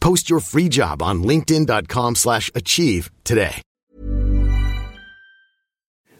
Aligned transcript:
Post 0.00 0.28
your 0.28 0.40
free 0.40 0.68
job 0.68 1.02
on 1.02 1.22
linkedin.com 1.22 2.14
slash 2.16 2.50
achieve 2.54 3.10
today. 3.24 3.62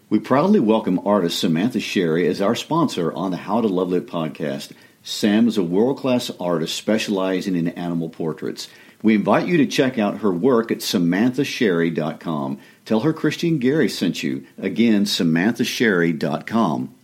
We 0.08 0.18
proudly 0.18 0.58
welcome 0.58 1.00
artist 1.06 1.38
Samantha 1.38 1.78
Sherry 1.78 2.27
as 2.27 2.40
our 2.42 2.56
sponsor 2.56 3.12
on 3.12 3.30
the 3.30 3.36
How 3.36 3.60
to 3.60 3.68
Love 3.68 3.90
Lit 3.90 4.08
podcast. 4.08 4.72
Sam 5.02 5.46
is 5.46 5.56
a 5.56 5.62
world-class 5.62 6.30
artist 6.40 6.74
specializing 6.74 7.55
in 7.55 7.68
animal 7.68 8.08
portraits. 8.08 8.68
We 9.02 9.14
invite 9.14 9.46
you 9.46 9.56
to 9.58 9.66
check 9.66 9.98
out 9.98 10.18
her 10.18 10.33
work 10.33 10.70
at 10.70 10.78
samanthasherry.com. 10.78 12.58
Tell 12.84 13.00
her 13.00 13.12
Christian 13.12 13.58
Gary 13.58 13.88
sent 13.88 14.22
you. 14.22 14.44
Again, 14.58 15.05
samanthasherry.com. 15.05 16.94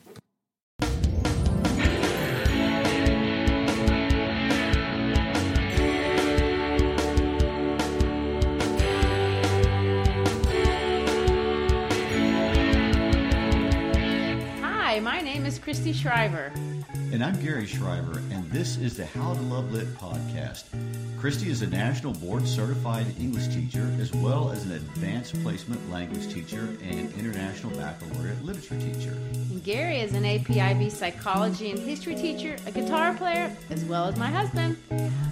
I'm 17.36 17.44
Gary 17.44 17.66
Shriver, 17.66 18.22
and 18.30 18.50
this 18.50 18.78
is 18.78 18.96
the 18.96 19.04
How 19.04 19.34
to 19.34 19.40
Love 19.42 19.70
Lit 19.70 19.86
podcast. 19.96 20.64
Christy 21.20 21.50
is 21.50 21.60
a 21.60 21.66
national 21.66 22.14
board 22.14 22.48
certified 22.48 23.04
English 23.20 23.48
teacher, 23.48 23.94
as 24.00 24.10
well 24.14 24.50
as 24.50 24.64
an 24.64 24.72
advanced 24.72 25.42
placement 25.42 25.90
language 25.90 26.32
teacher 26.32 26.66
and 26.82 27.12
international 27.12 27.76
baccalaureate 27.76 28.42
literature 28.42 28.80
teacher. 28.80 29.10
And 29.50 29.62
Gary 29.62 30.00
is 30.00 30.14
an 30.14 30.24
APIB 30.24 30.90
psychology 30.90 31.70
and 31.70 31.78
history 31.78 32.14
teacher, 32.14 32.56
a 32.64 32.70
guitar 32.70 33.12
player, 33.12 33.54
as 33.68 33.84
well 33.84 34.06
as 34.06 34.16
my 34.16 34.28
husband. 34.28 34.78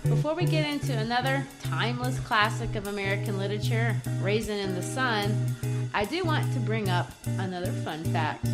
Before 0.03 0.35
we 0.35 0.45
get 0.45 0.69
into 0.69 0.93
another 0.93 1.43
timeless 1.63 2.21
classic 2.21 2.77
of 2.77 2.87
American 2.87 3.39
literature, 3.39 3.97
Raisin 4.21 4.59
in 4.59 4.75
the 4.75 4.83
Sun, 4.83 5.57
I 5.95 6.05
do 6.05 6.23
want 6.23 6.53
to 6.53 6.61
bring 6.61 6.91
up 6.91 7.11
another 7.39 7.73
fun 7.73 8.05
fact. 8.13 8.47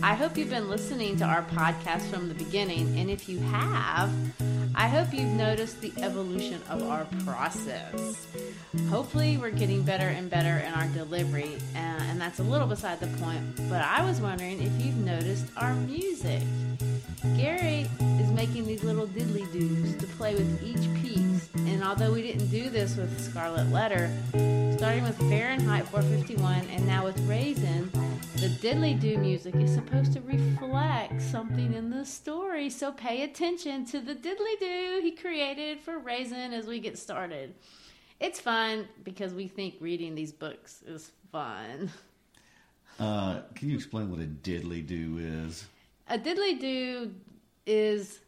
I 0.00 0.14
hope 0.14 0.38
you've 0.38 0.50
been 0.50 0.70
listening 0.70 1.16
to 1.16 1.24
our 1.24 1.42
podcast 1.42 2.02
from 2.02 2.28
the 2.28 2.34
beginning, 2.34 2.67
and 2.76 3.10
if 3.10 3.28
you 3.28 3.38
have, 3.38 4.12
I 4.74 4.88
hope 4.88 5.14
you've 5.14 5.32
noticed 5.32 5.80
the 5.80 5.90
evolution 6.02 6.60
of 6.68 6.82
our 6.82 7.06
process. 7.24 8.26
Hopefully, 8.90 9.38
we're 9.38 9.50
getting 9.50 9.82
better 9.82 10.08
and 10.08 10.28
better 10.28 10.58
in 10.58 10.72
our 10.74 10.86
delivery, 10.88 11.56
uh, 11.74 11.78
and 11.78 12.20
that's 12.20 12.40
a 12.40 12.42
little 12.42 12.66
beside 12.66 13.00
the 13.00 13.06
point. 13.22 13.40
But 13.70 13.82
I 13.82 14.04
was 14.04 14.20
wondering 14.20 14.62
if 14.62 14.84
you've 14.84 14.98
noticed 14.98 15.46
our 15.56 15.74
music. 15.74 16.42
Gary 17.36 17.88
is 18.20 18.30
making 18.32 18.66
these 18.66 18.84
little 18.84 19.06
diddly 19.06 19.50
doos 19.50 19.96
to 19.96 20.06
play 20.18 20.34
with 20.34 20.62
each 20.62 21.02
piece, 21.02 21.48
and 21.54 21.82
although 21.82 22.12
we 22.12 22.20
didn't 22.20 22.48
do 22.48 22.68
this 22.68 22.96
with 22.96 23.18
Scarlet 23.18 23.70
Letter, 23.72 24.10
starting 24.76 25.04
with 25.04 25.16
Fahrenheit 25.30 25.88
451 25.88 26.68
and 26.68 26.86
now 26.86 27.04
with 27.04 27.18
Raisin, 27.26 27.90
the 28.40 28.48
diddly 28.48 28.98
do 29.00 29.18
music 29.18 29.56
is 29.56 29.74
supposed 29.74 30.12
to 30.12 30.20
reflect 30.20 31.20
something 31.20 31.74
in 31.74 31.90
the 31.90 32.04
story. 32.04 32.70
So 32.70 32.92
pay 32.92 33.22
attention 33.22 33.84
to 33.86 33.98
the 33.98 34.14
diddly 34.14 34.60
do 34.60 35.00
he 35.02 35.10
created 35.10 35.80
for 35.80 35.98
Raisin 35.98 36.52
as 36.52 36.68
we 36.68 36.78
get 36.78 36.96
started. 36.96 37.56
It's 38.20 38.38
fun 38.38 38.86
because 39.02 39.34
we 39.34 39.48
think 39.48 39.74
reading 39.80 40.14
these 40.14 40.30
books 40.30 40.82
is 40.86 41.10
fun. 41.32 41.90
Uh, 43.00 43.40
can 43.56 43.70
you 43.70 43.74
explain 43.74 44.08
what 44.08 44.20
a 44.20 44.26
diddly 44.26 44.86
do 44.86 45.18
is? 45.18 45.66
A 46.08 46.16
diddly 46.16 46.60
do 46.60 47.12
is 47.66 48.20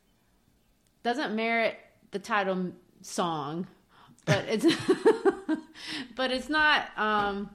doesn't 1.05 1.37
merit 1.37 1.79
the 2.11 2.19
title 2.19 2.73
song, 3.01 3.69
but 4.25 4.45
it's 4.49 4.67
but 6.17 6.33
it's 6.33 6.49
not 6.49 6.87
um 6.97 7.49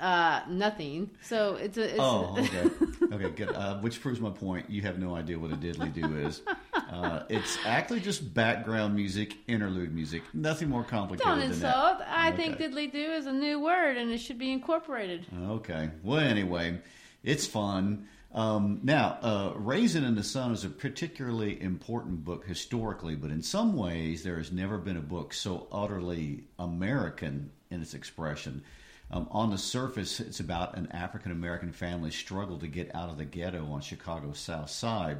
uh 0.00 0.40
nothing. 0.48 1.10
So 1.22 1.54
it's 1.56 1.78
a 1.78 1.84
it's, 1.90 1.98
Oh, 1.98 2.36
okay. 2.40 2.70
Okay, 3.12 3.30
good. 3.30 3.50
Uh, 3.50 3.78
which 3.78 4.00
proves 4.00 4.20
my 4.20 4.30
point. 4.30 4.68
You 4.70 4.82
have 4.82 4.98
no 4.98 5.14
idea 5.14 5.38
what 5.38 5.52
a 5.52 5.56
diddly 5.56 5.92
do 5.92 6.16
is. 6.18 6.42
Uh, 6.74 7.22
it's 7.28 7.58
actually 7.64 8.00
just 8.00 8.34
background 8.34 8.94
music, 8.94 9.36
interlude 9.46 9.94
music. 9.94 10.22
Nothing 10.34 10.68
more 10.68 10.84
complicated 10.84 11.26
don't 11.26 11.38
than 11.40 11.50
insult. 11.52 11.98
that. 12.00 12.08
I 12.10 12.32
think 12.32 12.58
diddly 12.58 12.90
do 12.90 12.98
is 13.12 13.26
a 13.26 13.32
new 13.32 13.60
word 13.60 13.96
and 13.96 14.10
it 14.10 14.18
should 14.18 14.38
be 14.38 14.52
incorporated. 14.52 15.26
Okay. 15.48 15.90
Well, 16.02 16.20
anyway, 16.20 16.78
it's 17.22 17.46
fun. 17.46 18.08
Um, 18.34 18.80
now, 18.82 19.18
uh, 19.22 19.52
Raisin 19.56 20.04
in 20.04 20.14
the 20.14 20.22
Sun 20.22 20.52
is 20.52 20.64
a 20.64 20.68
particularly 20.68 21.60
important 21.62 22.22
book 22.24 22.44
historically, 22.44 23.14
but 23.14 23.30
in 23.30 23.42
some 23.42 23.76
ways, 23.76 24.24
there 24.24 24.36
has 24.36 24.52
never 24.52 24.76
been 24.76 24.96
a 24.98 25.00
book 25.02 25.32
so 25.32 25.68
utterly 25.72 26.44
American 26.58 27.50
in 27.70 27.80
its 27.80 27.94
expression. 27.94 28.62
Um, 29.10 29.28
on 29.30 29.50
the 29.50 29.58
surface, 29.58 30.18
it's 30.18 30.40
about 30.40 30.76
an 30.76 30.90
African 30.90 31.30
American 31.30 31.72
family's 31.72 32.16
struggle 32.16 32.58
to 32.58 32.66
get 32.66 32.94
out 32.94 33.08
of 33.08 33.18
the 33.18 33.24
ghetto 33.24 33.64
on 33.70 33.80
Chicago's 33.80 34.38
South 34.38 34.70
Side. 34.70 35.18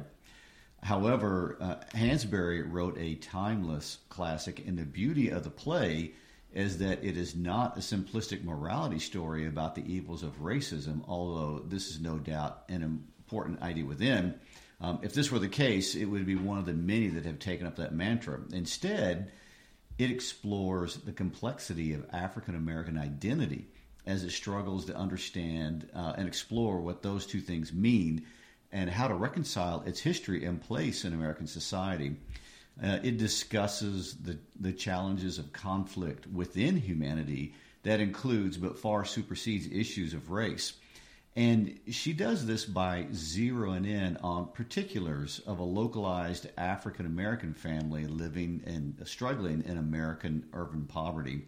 However, 0.83 1.57
uh, 1.59 1.75
Hansberry 1.95 2.61
wrote 2.69 2.97
a 2.97 3.15
timeless 3.15 3.97
classic, 4.09 4.65
and 4.67 4.77
the 4.77 4.83
beauty 4.83 5.29
of 5.29 5.43
the 5.43 5.49
play 5.49 6.11
is 6.53 6.77
that 6.79 7.03
it 7.03 7.17
is 7.17 7.35
not 7.35 7.77
a 7.77 7.81
simplistic 7.81 8.43
morality 8.43 8.99
story 8.99 9.47
about 9.47 9.75
the 9.75 9.91
evils 9.91 10.23
of 10.23 10.41
racism, 10.41 11.01
although 11.07 11.59
this 11.59 11.89
is 11.89 11.99
no 11.99 12.17
doubt 12.17 12.63
an 12.69 12.83
important 12.83 13.61
idea 13.61 13.85
within. 13.85 14.35
Um, 14.79 14.99
if 15.01 15.13
this 15.13 15.31
were 15.31 15.39
the 15.39 15.47
case, 15.47 15.95
it 15.95 16.05
would 16.05 16.25
be 16.25 16.35
one 16.35 16.57
of 16.57 16.65
the 16.65 16.73
many 16.73 17.07
that 17.07 17.25
have 17.25 17.39
taken 17.39 17.65
up 17.65 17.77
that 17.77 17.93
mantra. 17.93 18.39
Instead, 18.51 19.31
it 19.97 20.11
explores 20.11 20.97
the 20.97 21.11
complexity 21.11 21.93
of 21.93 22.05
African 22.13 22.55
American 22.55 22.97
identity 22.97 23.67
as 24.07 24.23
it 24.23 24.31
struggles 24.31 24.85
to 24.85 24.95
understand 24.95 25.87
uh, 25.93 26.13
and 26.17 26.27
explore 26.27 26.79
what 26.79 27.03
those 27.03 27.25
two 27.25 27.41
things 27.41 27.73
mean 27.73 28.25
and 28.71 28.89
how 28.89 29.07
to 29.07 29.13
reconcile 29.13 29.83
its 29.85 29.99
history 29.99 30.45
and 30.45 30.61
place 30.61 31.05
in 31.05 31.13
American 31.13 31.47
society. 31.47 32.15
Uh, 32.83 32.99
it 33.03 33.17
discusses 33.17 34.15
the, 34.15 34.37
the 34.59 34.71
challenges 34.71 35.37
of 35.37 35.51
conflict 35.53 36.27
within 36.27 36.77
humanity 36.77 37.53
that 37.83 37.99
includes 37.99 38.57
but 38.57 38.77
far 38.77 39.05
supersedes 39.05 39.67
issues 39.67 40.13
of 40.13 40.29
race. 40.29 40.73
And 41.35 41.79
she 41.89 42.13
does 42.13 42.45
this 42.47 42.65
by 42.65 43.03
zeroing 43.11 43.85
in 43.85 44.17
on 44.17 44.47
particulars 44.47 45.39
of 45.45 45.59
a 45.59 45.63
localized 45.63 46.47
African 46.57 47.05
American 47.05 47.53
family 47.53 48.07
living 48.07 48.63
and 48.65 48.99
struggling 49.07 49.63
in 49.65 49.77
American 49.77 50.47
urban 50.53 50.85
poverty. 50.85 51.45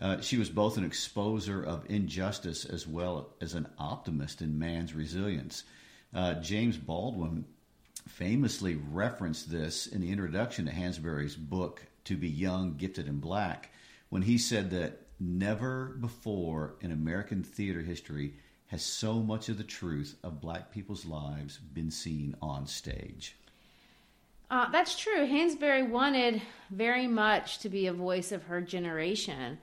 Uh, 0.00 0.20
she 0.20 0.36
was 0.36 0.48
both 0.48 0.76
an 0.76 0.88
exposer 0.88 1.64
of 1.64 1.84
injustice 1.90 2.64
as 2.64 2.86
well 2.86 3.30
as 3.40 3.54
an 3.54 3.68
optimist 3.78 4.42
in 4.42 4.58
man's 4.58 4.94
resilience. 4.94 5.64
Uh, 6.14 6.34
James 6.34 6.76
Baldwin 6.76 7.44
famously 8.06 8.76
referenced 8.90 9.50
this 9.50 9.86
in 9.86 10.00
the 10.00 10.10
introduction 10.10 10.66
to 10.66 10.72
Hansberry's 10.72 11.36
book, 11.36 11.82
To 12.04 12.16
Be 12.16 12.28
Young, 12.28 12.76
Gifted, 12.76 13.06
and 13.06 13.20
Black, 13.20 13.70
when 14.08 14.22
he 14.22 14.38
said 14.38 14.70
that 14.70 15.06
never 15.20 15.96
before 16.00 16.76
in 16.80 16.92
American 16.92 17.42
theater 17.42 17.80
history 17.80 18.34
has 18.68 18.82
so 18.82 19.14
much 19.14 19.48
of 19.48 19.58
the 19.58 19.64
truth 19.64 20.16
of 20.22 20.40
black 20.40 20.70
people's 20.70 21.04
lives 21.04 21.58
been 21.58 21.90
seen 21.90 22.36
on 22.40 22.66
stage. 22.66 23.36
Uh, 24.50 24.70
that's 24.70 24.98
true. 24.98 25.26
Hansberry 25.26 25.88
wanted 25.88 26.40
very 26.70 27.06
much 27.06 27.58
to 27.58 27.68
be 27.68 27.86
a 27.86 27.92
voice 27.92 28.32
of 28.32 28.44
her 28.44 28.60
generation, 28.60 29.58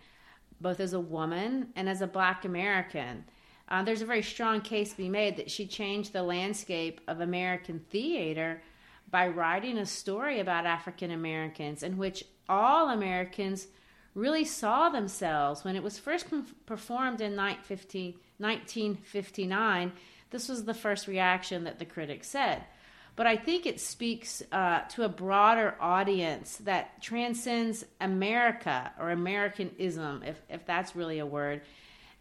both 0.62 0.80
as 0.80 0.94
a 0.94 1.00
woman 1.00 1.69
and 1.75 1.90
as 1.90 2.02
a 2.02 2.07
black 2.07 2.46
American. 2.46 3.25
Uh, 3.68 3.84
there's 3.84 4.02
a 4.02 4.06
very 4.06 4.22
strong 4.22 4.62
case 4.62 4.92
to 4.92 4.98
be 4.98 5.10
made 5.10 5.36
that 5.38 5.50
she 5.50 5.66
changed 5.66 6.13
the 6.13 6.22
landscape 6.22 7.02
of 7.07 7.22
American 7.22 7.80
theater 7.90 8.62
by 9.10 9.28
writing 9.28 9.78
a 9.78 9.86
story 9.86 10.40
about 10.40 10.66
African 10.66 11.12
Americans 11.12 11.84
in 11.84 11.98
which 11.98 12.24
all 12.48 12.90
Americans 12.90 13.68
really 14.13 14.46
saw 14.46 14.90
themselves. 14.90 15.63
When 15.63 15.75
it 15.75 15.84
was 15.84 16.00
first 16.00 16.28
performed 16.66 17.22
in 17.22 17.36
1959, 17.36 19.92
this 20.30 20.50
was 20.50 20.66
the 20.66 20.74
first 20.74 21.08
reaction 21.08 21.66
that 21.66 21.78
the 21.80 21.86
critics 21.86 22.28
said. 22.28 22.63
But 23.15 23.27
I 23.27 23.38
think 23.38 23.65
it 23.65 23.79
speaks 23.79 24.44
uh, 24.51 24.81
to 24.89 25.03
a 25.03 25.09
broader 25.09 25.75
audience 25.79 26.57
that 26.57 27.01
transcends 27.01 27.85
America 28.01 28.91
or 29.00 29.12
Americanism, 29.12 30.21
if, 30.25 30.41
if 30.50 30.65
that's 30.65 30.95
really 30.95 31.19
a 31.19 31.25
word. 31.25 31.62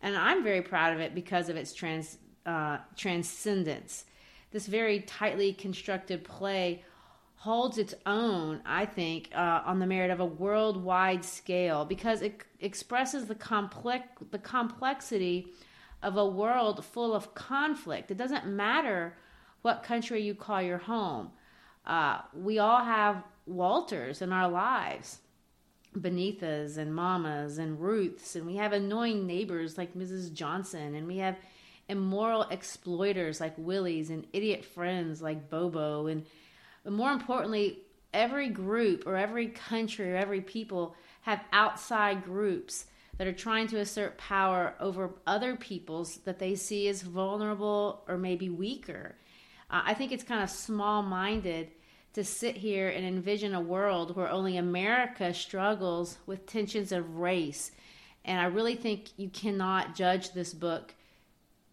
And 0.02 0.17
I'm 0.17 0.44
very 0.44 0.62
proud 0.62 0.93
of 0.93 1.00
it 1.00 1.14
because 1.14 1.49
of 1.49 1.56
its 1.56 1.73
trans, 1.75 2.19
uh, 2.46 2.79
transcendence. 2.94 4.05
This 4.52 4.67
very 4.67 5.00
tightly 5.00 5.52
constructed 5.52 6.23
play 6.23 6.85
holds 7.37 7.76
its 7.76 7.94
own, 8.06 8.61
I 8.64 8.87
think, 8.87 9.31
uh, 9.35 9.62
on 9.67 9.81
the 9.81 9.87
merit 9.87 10.11
of 10.11 10.20
a 10.20 10.25
worldwide 10.25 11.25
scale 11.25 11.85
because 11.85 12.23
it 12.23 12.43
expresses 12.61 13.26
the 13.26 13.35
complex 13.35 14.06
the 14.31 14.38
complexity 14.38 15.52
of 16.02 16.17
a 16.17 16.26
world 16.26 16.85
full 16.85 17.14
of 17.14 17.35
conflict. 17.35 18.11
It 18.11 18.17
doesn't 18.17 18.46
matter 18.46 19.17
what 19.65 19.83
country 19.83 20.23
you 20.23 20.35
call 20.35 20.61
your 20.61 20.77
home. 20.77 21.31
Uh, 21.87 22.19
we 22.35 22.59
all 22.59 22.85
have 22.85 23.25
Walters 23.47 24.21
in 24.21 24.31
our 24.31 24.51
lives, 24.51 25.21
Beneathas 25.97 26.77
and 26.77 26.95
Mamas 26.95 27.57
and 27.57 27.81
Ruths, 27.81 28.37
and 28.37 28.47
we 28.47 28.57
have 28.57 28.75
annoying 28.75 29.27
neighbors 29.27 29.79
like 29.79 29.95
Mrs. 29.95 30.35
Johnson, 30.35 30.95
and 30.95 31.07
we 31.07 31.17
have 31.17 31.39
immoral 31.89 32.43
exploiters 32.51 33.41
like 33.41 33.55
Willies 33.57 34.11
and 34.11 34.27
idiot 34.35 34.67
friends 34.67 35.23
like 35.23 35.49
Bobo 35.49 36.09
and 36.09 36.27
more 36.87 37.13
importantly, 37.13 37.79
every 38.13 38.51
group 38.51 39.07
or 39.07 39.17
every 39.17 39.49
country 39.49 40.13
or 40.13 40.17
every 40.17 40.43
people 40.43 40.95
have 41.23 41.41
outside 41.53 42.23
groups 42.23 42.85
that 43.17 43.27
are 43.27 43.33
trying 43.33 43.67
to 43.69 43.79
assert 43.79 44.19
power 44.19 44.75
over 44.79 45.15
other 45.27 45.57
peoples 45.57 46.19
that 46.19 46.39
they 46.39 46.55
see 46.55 46.87
as 46.89 47.01
vulnerable 47.01 48.05
or 48.07 48.19
maybe 48.19 48.51
weaker. 48.51 49.17
Uh, 49.71 49.83
I 49.85 49.95
think 49.95 50.13
it's 50.13 50.25
kind 50.25 50.43
of 50.43 50.51
small 50.51 51.03
minded 51.03 51.71
to 52.15 52.25
sit 52.25 52.57
here 52.57 52.89
and 52.89 53.05
envision 53.05 53.55
a 53.55 53.61
world 53.61 54.17
where 54.17 54.29
only 54.29 54.57
America 54.57 55.35
struggles 55.35 56.19
with 56.27 56.47
tensions 56.47 56.93
of 56.93 57.19
race. 57.19 57.73
And 58.25 58.41
I 58.41 58.45
really 58.45 58.77
think 58.77 59.11
you 59.17 59.29
cannot 59.29 59.95
judge 59.95 60.33
this 60.33 60.55
book 60.55 60.95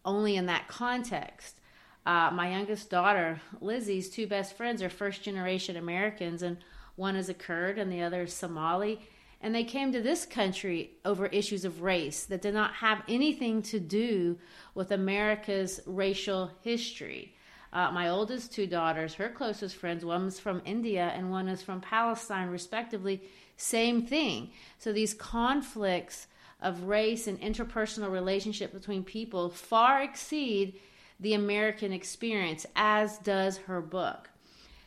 only 0.04 0.36
in 0.36 0.46
that 0.46 0.68
context. 0.68 1.60
Uh, 2.04 2.30
my 2.32 2.50
youngest 2.50 2.90
daughter, 2.90 3.40
Lizzie's 3.60 4.10
two 4.10 4.26
best 4.26 4.56
friends 4.56 4.82
are 4.82 4.90
first 4.90 5.22
generation 5.22 5.76
Americans, 5.76 6.42
and 6.42 6.56
one 6.96 7.14
is 7.14 7.28
a 7.28 7.34
Kurd 7.34 7.78
and 7.78 7.90
the 7.90 8.02
other 8.02 8.22
is 8.22 8.34
Somali. 8.34 9.00
And 9.40 9.54
they 9.54 9.64
came 9.64 9.92
to 9.92 10.02
this 10.02 10.24
country 10.24 10.92
over 11.04 11.26
issues 11.26 11.64
of 11.64 11.82
race 11.82 12.24
that 12.24 12.42
did 12.42 12.54
not 12.54 12.74
have 12.74 13.02
anything 13.08 13.62
to 13.62 13.80
do 13.80 14.38
with 14.74 14.90
America's 14.90 15.80
racial 15.86 16.50
history. 16.62 17.34
Uh, 17.72 17.90
my 17.90 18.08
oldest 18.08 18.52
two 18.52 18.66
daughters, 18.66 19.14
her 19.14 19.30
closest 19.30 19.76
friends, 19.76 20.04
one 20.04 20.26
is 20.26 20.38
from 20.38 20.60
India 20.64 21.10
and 21.14 21.30
one 21.30 21.48
is 21.48 21.62
from 21.62 21.80
Palestine, 21.80 22.48
respectively, 22.48 23.22
same 23.56 24.02
thing. 24.02 24.50
So 24.78 24.92
these 24.92 25.14
conflicts 25.14 26.26
of 26.60 26.84
race 26.84 27.26
and 27.26 27.40
interpersonal 27.40 28.10
relationship 28.10 28.72
between 28.72 29.04
people 29.04 29.48
far 29.48 30.02
exceed 30.02 30.74
the 31.18 31.34
American 31.34 31.92
experience, 31.92 32.66
as 32.76 33.18
does 33.18 33.56
her 33.58 33.80
book. 33.80 34.28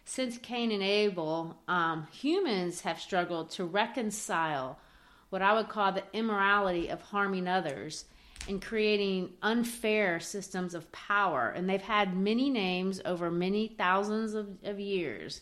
Since 0.05 0.37
Cain 0.37 0.71
and 0.71 0.83
Abel, 0.83 1.57
um, 1.67 2.07
humans 2.11 2.81
have 2.81 2.99
struggled 2.99 3.49
to 3.51 3.65
reconcile 3.65 4.77
what 5.29 5.41
I 5.41 5.53
would 5.53 5.69
call 5.69 5.91
the 5.91 6.03
immorality 6.13 6.89
of 6.89 7.01
harming 7.01 7.47
others 7.47 8.05
and 8.47 8.61
creating 8.61 9.31
unfair 9.41 10.19
systems 10.19 10.73
of 10.73 10.91
power. 10.91 11.49
And 11.49 11.69
they've 11.69 11.81
had 11.81 12.15
many 12.15 12.49
names 12.49 13.01
over 13.05 13.31
many 13.31 13.67
thousands 13.67 14.33
of, 14.33 14.47
of 14.63 14.79
years. 14.79 15.41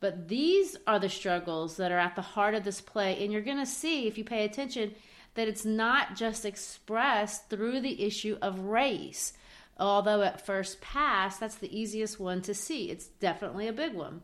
But 0.00 0.28
these 0.28 0.76
are 0.86 0.98
the 0.98 1.08
struggles 1.08 1.76
that 1.78 1.90
are 1.90 1.98
at 1.98 2.16
the 2.16 2.22
heart 2.22 2.54
of 2.54 2.64
this 2.64 2.80
play. 2.80 3.22
And 3.22 3.32
you're 3.32 3.42
going 3.42 3.58
to 3.58 3.66
see, 3.66 4.06
if 4.06 4.18
you 4.18 4.24
pay 4.24 4.44
attention, 4.44 4.94
that 5.34 5.48
it's 5.48 5.64
not 5.64 6.16
just 6.16 6.44
expressed 6.44 7.48
through 7.48 7.80
the 7.80 8.04
issue 8.04 8.38
of 8.42 8.60
race. 8.60 9.32
Although 9.78 10.22
at 10.22 10.44
first 10.44 10.80
pass, 10.80 11.38
that's 11.38 11.56
the 11.56 11.78
easiest 11.78 12.18
one 12.18 12.42
to 12.42 12.54
see. 12.54 12.90
It's 12.90 13.06
definitely 13.06 13.68
a 13.68 13.72
big 13.72 13.94
one. 13.94 14.22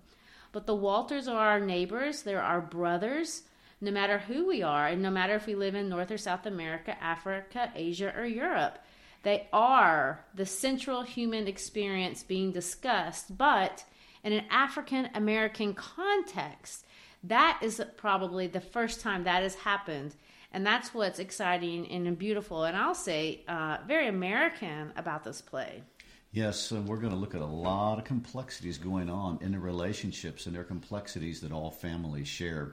But 0.53 0.67
the 0.67 0.75
Walters 0.75 1.29
are 1.29 1.49
our 1.49 1.61
neighbors, 1.61 2.23
they're 2.23 2.43
our 2.43 2.61
brothers, 2.61 3.43
no 3.83 3.91
matter 3.91 4.19
who 4.19 4.47
we 4.47 4.63
are, 4.63 4.87
and 4.87 5.03
no 5.03 5.11
matter 5.11 5.35
if 5.35 5.47
we 5.47 5.55
live 5.55 5.75
in 5.75 5.91
North 5.91 6.11
or 6.11 6.17
South 6.17 6.47
America, 6.47 6.97
Africa, 7.03 7.71
Asia, 7.75 8.15
or 8.17 8.25
Europe. 8.25 8.79
They 9.23 9.49
are 9.53 10.25
the 10.35 10.47
central 10.47 11.03
human 11.03 11.47
experience 11.47 12.23
being 12.23 12.53
discussed, 12.53 13.37
but 13.37 13.85
in 14.25 14.33
an 14.33 14.45
African 14.51 15.11
American 15.15 15.75
context. 15.75 16.87
That 17.25 17.61
is 17.63 17.81
probably 17.97 18.49
the 18.49 18.61
first 18.61 19.01
time 19.01 19.25
that 19.25 19.43
has 19.43 19.55
happened 19.55 20.17
and 20.53 20.67
that's 20.67 20.93
what's 20.93 21.19
exciting 21.19 21.91
and 21.91 22.19
beautiful, 22.19 22.65
and 22.65 22.77
I'll 22.77 22.95
say 22.95 23.41
uh, 23.49 23.79
very 23.87 24.09
American 24.09 24.93
about 24.97 25.25
this 25.25 25.41
play. 25.41 25.83
Yes, 26.31 26.71
and 26.71 26.87
we're 26.87 26.99
going 26.99 27.13
to 27.13 27.19
look 27.19 27.35
at 27.35 27.41
a 27.41 27.47
lot 27.47 27.99
of 27.99 28.05
complexities 28.05 28.79
going 28.79 29.11
on 29.11 29.39
in 29.43 29.53
the 29.53 29.59
relationships 29.59 30.47
and 30.47 30.55
their 30.55 30.65
complexities 30.65 31.41
that 31.41 31.53
all 31.53 31.71
families 31.71 32.29
share. 32.29 32.73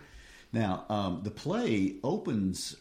Now, 0.52 0.86
um, 0.90 1.22
the 1.24 1.32
play 1.32 1.98
opens 2.04 2.76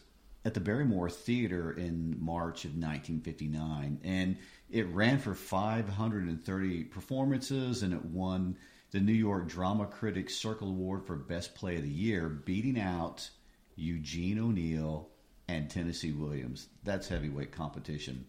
at 0.45 0.53
the 0.53 0.59
Barrymore 0.59 1.09
Theater 1.09 1.71
in 1.71 2.15
March 2.19 2.65
of 2.65 2.71
1959, 2.71 3.99
and 4.03 4.37
it 4.69 4.87
ran 4.87 5.19
for 5.19 5.35
530 5.35 6.83
performances, 6.85 7.83
and 7.83 7.93
it 7.93 8.05
won 8.05 8.57
the 8.91 8.99
New 8.99 9.13
York 9.13 9.47
Drama 9.47 9.85
Critics 9.85 10.35
Circle 10.35 10.69
Award 10.69 11.05
for 11.05 11.15
Best 11.15 11.53
Play 11.53 11.75
of 11.75 11.83
the 11.83 11.89
Year, 11.89 12.29
beating 12.29 12.79
out 12.79 13.29
Eugene 13.75 14.39
O'Neill, 14.39 15.09
and 15.47 15.69
Tennessee 15.69 16.11
Williams. 16.11 16.67
That's 16.83 17.07
heavyweight 17.07 17.51
competition. 17.51 18.25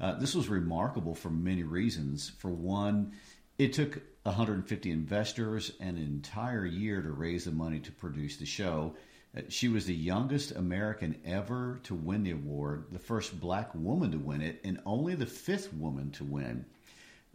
Uh, 0.00 0.18
this 0.18 0.34
was 0.34 0.48
remarkable 0.48 1.14
for 1.14 1.30
many 1.30 1.62
reasons. 1.62 2.32
For 2.38 2.50
one, 2.50 3.12
it 3.58 3.72
took 3.72 4.00
150 4.28 4.90
investors 4.90 5.72
an 5.80 5.96
entire 5.96 6.64
year 6.64 7.02
to 7.02 7.10
raise 7.10 7.44
the 7.44 7.50
money 7.50 7.80
to 7.80 7.92
produce 7.92 8.36
the 8.36 8.46
show. 8.46 8.94
Uh, 9.36 9.42
she 9.48 9.68
was 9.68 9.86
the 9.86 9.94
youngest 9.94 10.52
American 10.52 11.18
ever 11.24 11.80
to 11.84 11.94
win 11.94 12.22
the 12.22 12.30
award, 12.30 12.84
the 12.92 12.98
first 12.98 13.40
black 13.40 13.74
woman 13.74 14.12
to 14.12 14.18
win 14.18 14.40
it, 14.40 14.60
and 14.64 14.80
only 14.86 15.14
the 15.14 15.26
fifth 15.26 15.72
woman 15.72 16.10
to 16.12 16.24
win. 16.24 16.64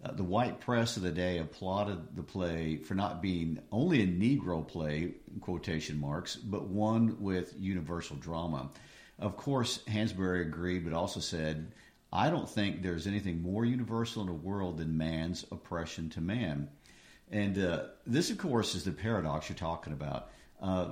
Uh, 0.03 0.11
the 0.11 0.23
white 0.23 0.59
press 0.59 0.97
of 0.97 1.03
the 1.03 1.11
day 1.11 1.39
applauded 1.39 2.15
the 2.15 2.23
play 2.23 2.77
for 2.77 2.93
not 2.93 3.21
being 3.21 3.59
only 3.71 4.01
a 4.03 4.07
Negro 4.07 4.67
play, 4.67 5.13
quotation 5.41 5.99
marks, 5.99 6.35
but 6.35 6.67
one 6.67 7.17
with 7.21 7.53
universal 7.57 8.15
drama. 8.17 8.69
Of 9.19 9.37
course, 9.37 9.79
Hansberry 9.87 10.41
agreed, 10.41 10.83
but 10.83 10.93
also 10.93 11.19
said, 11.19 11.71
I 12.11 12.29
don't 12.29 12.49
think 12.49 12.81
there's 12.81 13.07
anything 13.07 13.41
more 13.41 13.65
universal 13.65 14.21
in 14.21 14.27
the 14.27 14.33
world 14.33 14.77
than 14.77 14.97
man's 14.97 15.45
oppression 15.51 16.09
to 16.11 16.21
man. 16.21 16.69
And 17.33 17.57
uh, 17.57 17.85
this, 18.05 18.29
of 18.29 18.37
course, 18.37 18.75
is 18.75 18.83
the 18.83 18.91
paradox 18.91 19.49
you're 19.49 19.57
talking 19.57 19.91
about, 19.91 20.29
uh, 20.61 20.89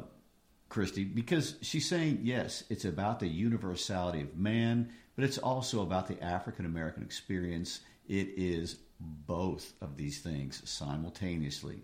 Christy, 0.69 1.03
because 1.03 1.55
she's 1.61 1.87
saying, 1.87 2.21
yes, 2.23 2.63
it's 2.67 2.83
about 2.83 3.19
the 3.19 3.27
universality 3.27 4.21
of 4.21 4.35
man, 4.35 4.91
but 5.15 5.23
it's 5.23 5.37
also 5.37 5.83
about 5.83 6.07
the 6.07 6.21
African 6.23 6.65
American 6.65 7.03
experience. 7.03 7.81
It 8.07 8.29
is 8.37 8.77
both 8.99 9.73
of 9.81 9.97
these 9.97 10.21
things 10.21 10.67
simultaneously. 10.67 11.83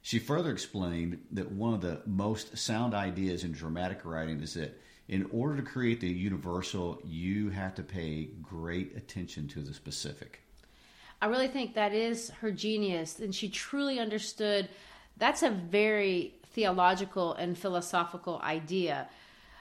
She 0.00 0.18
further 0.18 0.50
explained 0.50 1.20
that 1.30 1.52
one 1.52 1.74
of 1.74 1.80
the 1.80 2.02
most 2.04 2.58
sound 2.58 2.94
ideas 2.94 3.44
in 3.44 3.52
dramatic 3.52 4.04
writing 4.04 4.40
is 4.40 4.54
that 4.54 4.80
in 5.06 5.28
order 5.30 5.56
to 5.56 5.62
create 5.62 6.00
the 6.00 6.08
universal, 6.08 7.00
you 7.04 7.50
have 7.50 7.76
to 7.76 7.84
pay 7.84 8.30
great 8.42 8.96
attention 8.96 9.46
to 9.48 9.60
the 9.60 9.72
specific. 9.72 10.40
I 11.22 11.26
really 11.26 11.46
think 11.46 11.74
that 11.74 11.94
is 11.94 12.30
her 12.40 12.50
genius, 12.50 13.20
and 13.20 13.32
she 13.32 13.48
truly 13.48 14.00
understood 14.00 14.68
that's 15.18 15.44
a 15.44 15.50
very 15.50 16.34
theological 16.46 17.34
and 17.34 17.56
philosophical 17.56 18.40
idea. 18.42 19.08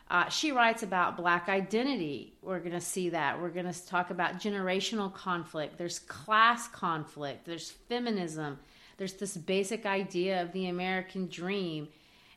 Uh, 0.09 0.27
she 0.27 0.51
writes 0.51 0.81
about 0.81 1.17
black 1.17 1.49
identity. 1.49 2.33
We're 2.41 2.61
going 2.61 2.71
to 2.71 2.81
see 2.81 3.09
that. 3.09 3.39
We're 3.39 3.49
going 3.49 3.71
to 3.71 3.85
talk 3.85 4.09
about 4.09 4.39
generational 4.39 5.13
conflict. 5.13 5.77
There's 5.77 5.99
class 5.99 6.67
conflict. 6.67 7.45
There's 7.45 7.69
feminism. 7.69 8.57
there's 8.97 9.13
this 9.13 9.37
basic 9.37 9.85
idea 9.85 10.41
of 10.41 10.53
the 10.53 10.67
American 10.67 11.27
dream. 11.27 11.89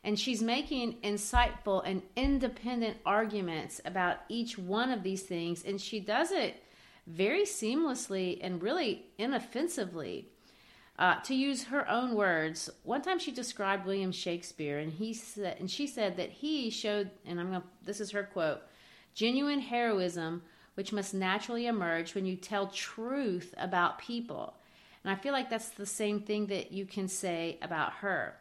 And 0.03 0.19
she's 0.19 0.43
making 0.43 0.97
insightful 1.03 1.81
and 1.83 2.03
independent 2.15 2.97
arguments 3.07 3.81
about 3.85 4.17
each 4.29 4.55
one 4.55 4.91
of 4.91 5.01
these 5.01 5.23
things. 5.23 5.63
And 5.65 5.81
she 5.81 5.99
does 5.99 6.31
it 6.31 6.61
very 7.07 7.43
seamlessly 7.43 8.39
and 8.41 8.61
really 8.61 9.05
inoffensively. 9.17 10.29
Uh, 10.97 11.19
to 11.21 11.35
use 11.35 11.65
her 11.65 11.89
own 11.89 12.15
words, 12.15 12.69
one 12.83 13.01
time 13.01 13.19
she 13.19 13.31
described 13.31 13.85
William 13.85 14.13
Shakespeare, 14.13 14.79
and 14.79 14.93
he 14.93 15.13
said, 15.13 15.57
and 15.59 15.69
she 15.69 15.87
said 15.87 16.15
that 16.17 16.29
he 16.31 16.69
showed, 16.69 17.11
and 17.25 17.39
I'm 17.39 17.49
going 17.49 17.61
to, 17.61 17.67
this 17.83 17.99
is 17.99 18.11
her 18.11 18.23
quote, 18.23 18.61
genuine 19.13 19.59
heroism, 19.59 20.41
which 20.75 20.93
must 20.93 21.13
naturally 21.13 21.67
emerge 21.67 22.15
when 22.15 22.25
you 22.25 22.35
tell 22.35 22.67
truth 22.67 23.53
about 23.57 23.99
people. 23.99 24.55
And 25.03 25.11
I 25.11 25.15
feel 25.15 25.33
like 25.33 25.49
that's 25.49 25.69
the 25.69 25.85
same 25.85 26.21
thing 26.21 26.47
that 26.47 26.71
you 26.71 26.85
can 26.85 27.07
say 27.07 27.59
about 27.61 27.93
her. 27.93 28.35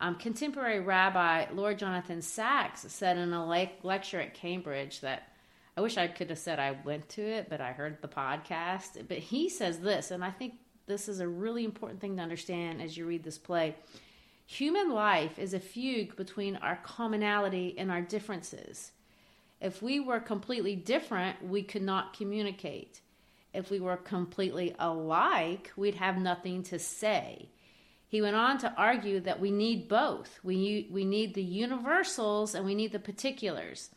Um, 0.00 0.16
contemporary 0.16 0.80
rabbi 0.80 1.46
Lord 1.52 1.78
Jonathan 1.78 2.20
Sacks 2.20 2.84
said 2.88 3.16
in 3.16 3.32
a 3.32 3.46
le- 3.46 3.70
lecture 3.82 4.20
at 4.20 4.34
Cambridge 4.34 5.00
that 5.00 5.28
I 5.76 5.80
wish 5.80 5.96
I 5.96 6.06
could 6.06 6.30
have 6.30 6.38
said 6.38 6.58
I 6.58 6.76
went 6.84 7.08
to 7.10 7.22
it, 7.22 7.48
but 7.50 7.60
I 7.60 7.72
heard 7.72 8.00
the 8.00 8.08
podcast. 8.08 9.08
But 9.08 9.18
he 9.18 9.48
says 9.48 9.80
this, 9.80 10.10
and 10.10 10.24
I 10.24 10.30
think 10.30 10.54
this 10.86 11.08
is 11.08 11.20
a 11.20 11.28
really 11.28 11.64
important 11.64 12.00
thing 12.00 12.16
to 12.16 12.22
understand 12.22 12.80
as 12.80 12.96
you 12.96 13.06
read 13.06 13.24
this 13.24 13.38
play. 13.38 13.74
Human 14.46 14.90
life 14.90 15.38
is 15.38 15.54
a 15.54 15.60
fugue 15.60 16.16
between 16.16 16.56
our 16.56 16.76
commonality 16.84 17.74
and 17.78 17.90
our 17.90 18.02
differences. 18.02 18.92
If 19.60 19.82
we 19.82 19.98
were 19.98 20.20
completely 20.20 20.76
different, 20.76 21.42
we 21.48 21.62
could 21.62 21.82
not 21.82 22.16
communicate. 22.16 23.00
If 23.54 23.70
we 23.70 23.80
were 23.80 23.96
completely 23.96 24.74
alike, 24.78 25.72
we'd 25.76 25.94
have 25.94 26.18
nothing 26.18 26.62
to 26.64 26.78
say. 26.78 27.48
He 28.08 28.20
went 28.20 28.36
on 28.36 28.58
to 28.58 28.74
argue 28.76 29.20
that 29.20 29.40
we 29.40 29.50
need 29.50 29.88
both. 29.88 30.38
We, 30.42 30.88
we 30.90 31.04
need 31.04 31.34
the 31.34 31.42
universals 31.42 32.54
and 32.54 32.64
we 32.64 32.74
need 32.74 32.92
the 32.92 32.98
particulars. 32.98 33.90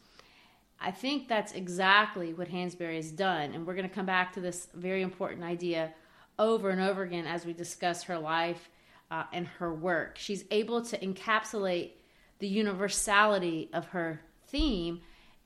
I 0.79 0.91
think 0.91 1.27
that's 1.27 1.53
exactly 1.53 2.33
what 2.33 2.49
Hansberry 2.49 2.95
has 2.97 3.11
done. 3.11 3.53
And 3.53 3.65
we're 3.65 3.75
going 3.75 3.89
to 3.89 3.93
come 3.93 4.05
back 4.05 4.33
to 4.33 4.41
this 4.41 4.67
very 4.73 5.01
important 5.01 5.43
idea 5.43 5.93
over 6.37 6.69
and 6.69 6.79
over 6.79 7.03
again 7.03 7.25
as 7.25 7.45
we 7.45 7.53
discuss 7.53 8.03
her 8.03 8.19
life 8.19 8.69
uh, 9.09 9.23
and 9.33 9.47
her 9.47 9.73
work. 9.73 10.17
She's 10.17 10.45
able 10.51 10.81
to 10.83 10.97
encapsulate 10.99 11.91
the 12.39 12.47
universality 12.47 13.69
of 13.73 13.87
her 13.87 14.21
theme 14.47 15.01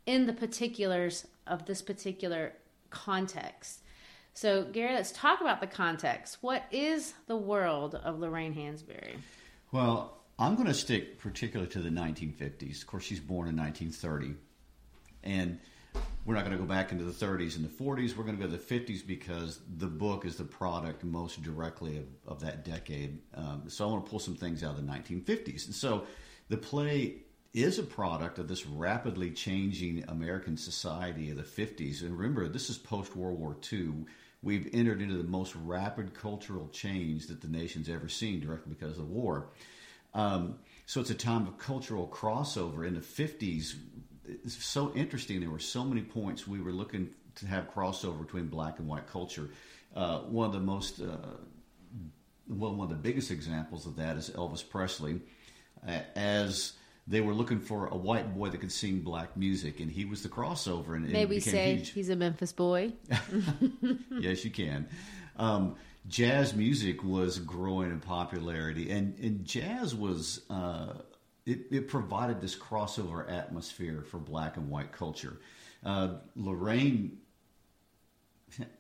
in 0.06 0.26
the 0.26 0.34
particulars 0.34 1.28
of 1.48 1.66
this 1.66 1.82
particular 1.82 2.54
context. 2.90 3.80
So, 4.34 4.64
Gary, 4.64 4.94
let's 4.94 5.12
talk 5.12 5.42
about 5.42 5.62
the 5.62 5.68
context. 5.68 6.38
What 6.42 6.64
is 6.72 7.14
the 7.28 7.36
world 7.36 7.96
of 7.96 8.20
Lorraine 8.20 8.54
Hansberry? 8.54 9.16
Well, 9.72 10.18
I'm 10.40 10.56
going 10.56 10.68
to 10.68 10.74
stick 10.74 11.20
particularly 11.20 11.72
to 11.72 11.80
the 11.80 11.90
1950s. 11.90 12.82
Of 12.82 12.88
course, 12.88 13.04
she's 13.04 13.20
born 13.20 13.48
in 13.48 13.58
1930. 13.58 14.36
And 15.24 15.60
we're 16.26 16.36
not 16.36 16.46
going 16.46 16.56
to 16.56 16.62
go 16.62 16.68
back 16.68 16.92
into 16.92 17.04
the 17.04 17.12
30s 17.12 17.56
and 17.56 17.66
the 17.66 17.84
40s. 17.84 18.16
We're 18.16 18.24
going 18.24 18.38
to 18.38 18.46
go 18.46 18.50
to 18.50 18.58
the 18.58 18.80
50s 18.80 19.06
because 19.06 19.60
the 19.78 19.88
book 19.88 20.26
is 20.26 20.36
the 20.36 20.44
product 20.44 21.04
most 21.04 21.42
directly 21.42 21.98
of, 21.98 22.06
of 22.28 22.40
that 22.42 22.64
decade. 22.64 23.20
Um, 23.34 23.64
so 23.68 23.88
I 23.88 23.92
want 23.92 24.06
to 24.06 24.10
pull 24.10 24.20
some 24.20 24.36
things 24.36 24.64
out 24.64 24.78
of 24.78 24.86
the 24.86 24.92
1950s. 24.92 25.66
And 25.66 25.76
so 25.76 26.06
the 26.50 26.58
play 26.58 27.16
is 27.54 27.80
a 27.80 27.84
product 27.84 28.38
of 28.40 28.48
this 28.48 28.66
rapidly 28.66 29.32
changing 29.32 30.06
American 30.08 30.58
society 30.58 31.32
of 31.32 31.38
the 31.38 31.44
50s. 31.44 32.02
And 32.02 32.18
remember, 32.18 32.48
this 32.48 32.70
is 32.70 32.78
post 32.78 33.16
World 33.16 33.40
War 33.40 33.58
II. 33.72 34.06
We've 34.44 34.70
entered 34.74 35.02
into 35.02 35.18
the 35.18 35.24
most 35.24 35.56
rapid 35.56 36.14
cultural 36.14 36.68
change 36.70 37.28
that 37.28 37.42
the 37.42 37.48
nation's 37.48 37.90
ever 37.90 38.08
seen 38.08 38.40
directly 38.40 38.74
because 38.74 38.92
of 38.92 38.98
the 38.98 39.04
war. 39.14 39.50
Um, 40.14 40.60
so 40.86 41.02
it's 41.02 41.10
a 41.10 41.16
time 41.16 41.48
of 41.48 41.58
cultural 41.58 42.08
crossover. 42.08 42.88
In 42.88 42.94
the 42.94 43.02
50s, 43.02 43.76
it's 44.44 44.64
so 44.64 44.92
interesting. 44.94 45.40
There 45.40 45.50
were 45.50 45.60
so 45.60 45.84
many 45.84 46.02
points 46.02 46.48
we 46.48 46.62
were 46.62 46.72
looking 46.72 47.10
to 47.36 47.48
have 47.48 47.74
crossover 47.74 48.22
between 48.22 48.48
black 48.48 48.80
and 48.80 48.88
white 48.88 49.08
culture. 49.08 49.50
Uh, 49.96 50.20
one 50.20 50.46
of 50.46 50.54
the 50.54 50.60
most, 50.60 51.02
uh, 51.02 51.18
well, 52.48 52.76
one 52.76 52.86
of 52.86 52.90
the 52.90 53.02
biggest 53.02 53.32
examples 53.32 53.86
of 53.86 53.96
that 53.98 54.18
is 54.18 54.30
Elvis 54.30 54.68
Presley, 54.68 55.22
uh, 55.88 56.00
as 56.16 56.74
they 57.08 57.22
were 57.22 57.34
looking 57.34 57.60
for 57.60 57.88
a 57.88 57.98
white 57.98 58.36
boy 58.36 58.50
that 58.50 58.60
could 58.60 58.72
sing 58.72 59.00
black 59.02 59.36
music, 59.36 59.80
and 59.80 59.92
he 59.92 60.06
was 60.06 60.24
the 60.24 60.30
crossover. 60.30 60.96
And, 60.96 61.10
May 61.10 61.26
we 61.26 61.40
say 61.40 61.76
huge. 61.76 61.90
he's 61.90 62.10
a 62.10 62.16
Memphis 62.16 62.54
boy? 62.54 62.94
yes, 64.12 64.46
you 64.46 64.52
can. 64.52 64.88
Um, 65.38 65.76
jazz 66.08 66.54
music 66.54 67.04
was 67.04 67.40
growing 67.40 67.92
in 67.92 68.00
popularity, 68.00 68.92
and, 68.92 69.18
and 69.20 69.46
jazz 69.46 69.96
was 69.96 70.42
uh, 70.50 70.94
it, 71.46 71.60
it, 71.72 71.88
provided 71.88 72.40
this 72.40 72.56
crossover 72.56 73.30
atmosphere 73.30 74.04
for 74.10 74.20
black 74.20 74.58
and 74.58 74.70
white 74.70 74.92
culture. 74.92 75.40
Uh, 75.84 76.16
Lorraine 76.36 77.18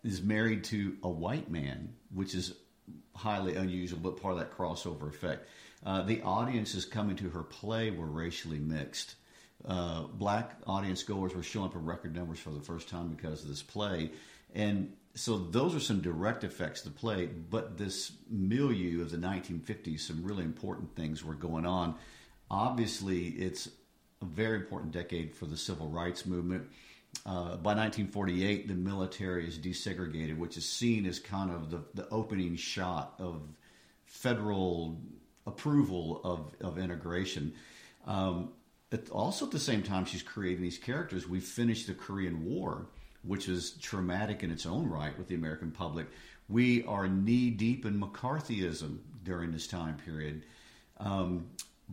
is 0.04 0.22
married 0.22 0.64
to 0.66 0.98
a 1.04 1.10
white 1.10 1.50
man, 1.50 1.94
which 2.14 2.36
is 2.36 2.54
highly 3.16 3.56
unusual, 3.56 4.00
but 4.02 4.22
part 4.22 4.34
of 4.34 4.40
that 4.40 4.56
crossover 4.56 5.10
effect. 5.10 5.48
Uh, 5.86 6.04
the 6.04 6.22
audiences 6.22 6.86
coming 6.86 7.16
to 7.16 7.30
her 7.30 7.44
play 7.44 7.90
were 7.90 8.06
racially 8.06 8.60
mixed. 8.60 9.16
Uh, 9.68 10.04
black 10.04 10.58
audience 10.68 11.04
goers 11.04 11.36
were 11.36 11.44
showing 11.44 11.68
up 11.68 11.76
in 11.76 11.86
record 11.86 12.16
numbers 12.16 12.40
for 12.40 12.52
the 12.52 12.60
first 12.60 12.90
time 12.90 13.10
because 13.10 13.44
of 13.44 13.50
this 13.50 13.64
play. 13.64 14.12
And 14.54 14.94
so 15.14 15.38
those 15.38 15.76
are 15.76 15.80
some 15.80 16.02
direct 16.02 16.44
effects 16.44 16.86
of 16.86 16.94
the 16.94 17.00
play, 17.00 17.26
but 17.26 17.78
this 17.78 18.12
milieu 18.30 19.02
of 19.02 19.12
the 19.12 19.18
1950s, 19.18 20.02
some 20.02 20.24
really 20.24 20.44
important 20.44 20.96
things 20.96 21.24
were 21.24 21.36
going 21.36 21.66
on 21.66 21.96
Obviously, 22.52 23.28
it's 23.30 23.70
a 24.22 24.26
very 24.26 24.58
important 24.58 24.92
decade 24.92 25.34
for 25.34 25.46
the 25.46 25.56
civil 25.56 25.88
rights 25.88 26.26
movement. 26.26 26.68
Uh, 27.26 27.56
by 27.56 27.74
1948, 27.74 28.68
the 28.68 28.74
military 28.74 29.48
is 29.48 29.58
desegregated, 29.58 30.38
which 30.38 30.58
is 30.58 30.68
seen 30.68 31.06
as 31.06 31.18
kind 31.18 31.50
of 31.50 31.72
the, 31.72 31.82
the 31.94 32.08
opening 32.10 32.58
shot 32.58 33.14
of 33.20 33.42
federal 34.04 35.00
approval 35.48 36.20
of, 36.26 36.54
of 36.60 36.78
integration. 36.78 37.54
Um, 38.06 38.50
also, 39.12 39.46
at 39.46 39.52
the 39.52 39.60
same 39.60 39.82
time, 39.82 40.04
she's 40.04 40.22
creating 40.22 40.62
these 40.62 40.78
characters. 40.78 41.30
We 41.30 41.40
finished 41.40 41.88
the 41.88 41.94
Korean 41.94 42.44
War, 42.44 42.88
which 43.24 43.48
is 43.48 43.72
traumatic 43.82 44.44
in 44.44 44.52
its 44.52 44.66
own 44.66 44.90
right 44.90 45.18
with 45.18 45.30
the 45.30 45.36
American 45.36 45.72
public. 45.72 46.08
We 46.50 46.84
are 46.84 47.08
knee 47.08 47.50
deep 47.50 47.86
in 47.86 47.98
McCarthyism 47.98 48.98
during 49.24 49.54
this 49.54 49.68
time 49.68 49.96
period. 50.04 50.44
Um, 51.00 51.46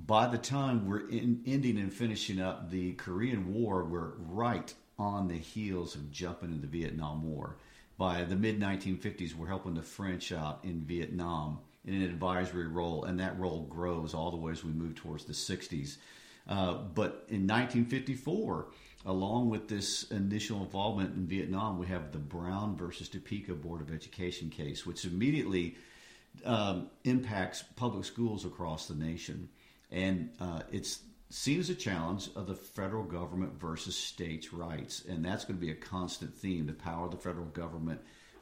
by 0.06 0.26
the 0.26 0.38
time 0.38 0.86
we're 0.86 1.08
in, 1.08 1.42
ending 1.46 1.78
and 1.78 1.92
finishing 1.92 2.40
up 2.40 2.70
the 2.70 2.92
Korean 2.92 3.52
War, 3.52 3.84
we're 3.84 4.12
right 4.18 4.72
on 4.98 5.28
the 5.28 5.38
heels 5.38 5.94
of 5.94 6.10
jumping 6.10 6.50
into 6.50 6.62
the 6.62 6.66
Vietnam 6.66 7.22
War. 7.22 7.56
By 7.96 8.24
the 8.24 8.36
mid 8.36 8.60
1950s, 8.60 9.34
we're 9.34 9.48
helping 9.48 9.74
the 9.74 9.82
French 9.82 10.30
out 10.30 10.60
in 10.62 10.82
Vietnam 10.82 11.58
in 11.84 11.94
an 11.94 12.02
advisory 12.02 12.68
role, 12.68 13.04
and 13.04 13.18
that 13.18 13.38
role 13.38 13.62
grows 13.62 14.14
all 14.14 14.30
the 14.30 14.36
way 14.36 14.52
as 14.52 14.62
we 14.62 14.72
move 14.72 14.94
towards 14.94 15.24
the 15.24 15.32
60s. 15.32 15.96
Uh, 16.48 16.74
but 16.74 17.24
in 17.28 17.46
1954, 17.46 18.68
along 19.04 19.50
with 19.50 19.68
this 19.68 20.04
initial 20.10 20.62
involvement 20.62 21.14
in 21.16 21.26
Vietnam, 21.26 21.78
we 21.78 21.86
have 21.86 22.12
the 22.12 22.18
Brown 22.18 22.76
versus 22.76 23.08
Topeka 23.08 23.54
Board 23.54 23.80
of 23.80 23.92
Education 23.92 24.48
case, 24.48 24.86
which 24.86 25.04
immediately 25.04 25.76
um, 26.44 26.88
impacts 27.04 27.64
public 27.76 28.04
schools 28.04 28.44
across 28.44 28.86
the 28.86 28.94
nation 28.94 29.48
and 29.90 30.30
uh, 30.40 30.60
it's 30.70 31.00
seen 31.30 31.60
as 31.60 31.70
a 31.70 31.74
challenge 31.74 32.30
of 32.36 32.46
the 32.46 32.54
federal 32.54 33.04
government 33.04 33.60
versus 33.60 33.96
states' 33.96 34.52
rights, 34.52 35.04
and 35.08 35.24
that's 35.24 35.44
going 35.44 35.58
to 35.58 35.64
be 35.64 35.70
a 35.70 35.74
constant 35.74 36.34
theme: 36.34 36.66
the 36.66 36.72
power 36.72 37.06
of 37.06 37.10
the 37.10 37.16
federal 37.16 37.46
government 37.46 38.00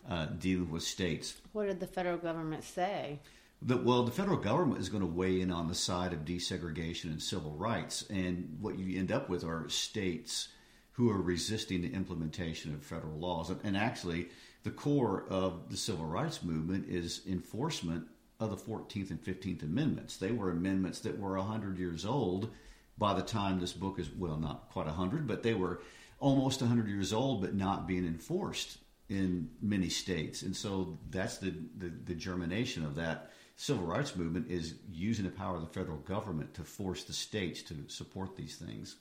uh, 0.08 0.26
dealing 0.38 0.70
with 0.70 0.82
states. 0.82 1.34
What 1.52 1.66
did 1.66 1.80
the 1.80 1.86
federal 1.86 2.18
government 2.18 2.64
say? 2.64 3.20
The, 3.62 3.76
well, 3.76 4.02
the 4.02 4.12
federal 4.12 4.36
government 4.36 4.80
is 4.80 4.90
going 4.90 5.00
to 5.00 5.06
weigh 5.06 5.40
in 5.40 5.50
on 5.50 5.66
the 5.66 5.74
side 5.74 6.12
of 6.12 6.26
desegregation 6.26 7.04
and 7.04 7.22
civil 7.22 7.52
rights, 7.52 8.04
and 8.10 8.58
what 8.60 8.78
you 8.78 8.98
end 8.98 9.10
up 9.10 9.28
with 9.28 9.44
are 9.44 9.68
states 9.68 10.48
who 10.92 11.10
are 11.10 11.20
resisting 11.20 11.82
the 11.82 11.92
implementation 11.92 12.72
of 12.74 12.82
federal 12.82 13.18
laws. 13.18 13.50
And, 13.50 13.60
and 13.64 13.76
actually, 13.76 14.28
the 14.62 14.70
core 14.70 15.24
of 15.28 15.70
the 15.70 15.76
civil 15.76 16.06
rights 16.06 16.42
movement 16.42 16.88
is 16.88 17.22
enforcement 17.28 18.06
of 18.38 18.50
the 18.50 18.56
14th 18.56 19.10
and 19.10 19.22
15th 19.22 19.62
Amendments. 19.62 20.16
They 20.16 20.30
were 20.30 20.50
amendments 20.50 21.00
that 21.00 21.18
were 21.18 21.36
100 21.36 21.78
years 21.78 22.04
old 22.04 22.50
by 22.98 23.14
the 23.14 23.22
time 23.22 23.60
this 23.60 23.72
book 23.72 23.98
is, 23.98 24.10
well, 24.10 24.36
not 24.36 24.70
quite 24.70 24.86
100, 24.86 25.26
but 25.26 25.42
they 25.42 25.54
were 25.54 25.80
almost 26.18 26.60
100 26.60 26.88
years 26.88 27.12
old, 27.12 27.40
but 27.42 27.54
not 27.54 27.86
being 27.86 28.06
enforced 28.06 28.78
in 29.08 29.50
many 29.60 29.88
states. 29.88 30.42
And 30.42 30.56
so 30.56 30.98
that's 31.10 31.38
the, 31.38 31.54
the, 31.78 31.92
the 32.04 32.14
germination 32.14 32.84
of 32.84 32.94
that 32.96 33.30
civil 33.56 33.84
rights 33.84 34.16
movement 34.16 34.50
is 34.50 34.74
using 34.90 35.24
the 35.24 35.30
power 35.30 35.56
of 35.56 35.62
the 35.62 35.68
federal 35.68 35.98
government 35.98 36.54
to 36.54 36.62
force 36.62 37.04
the 37.04 37.12
states 37.12 37.62
to 37.62 37.74
support 37.88 38.36
these 38.36 38.56
things. 38.56 38.96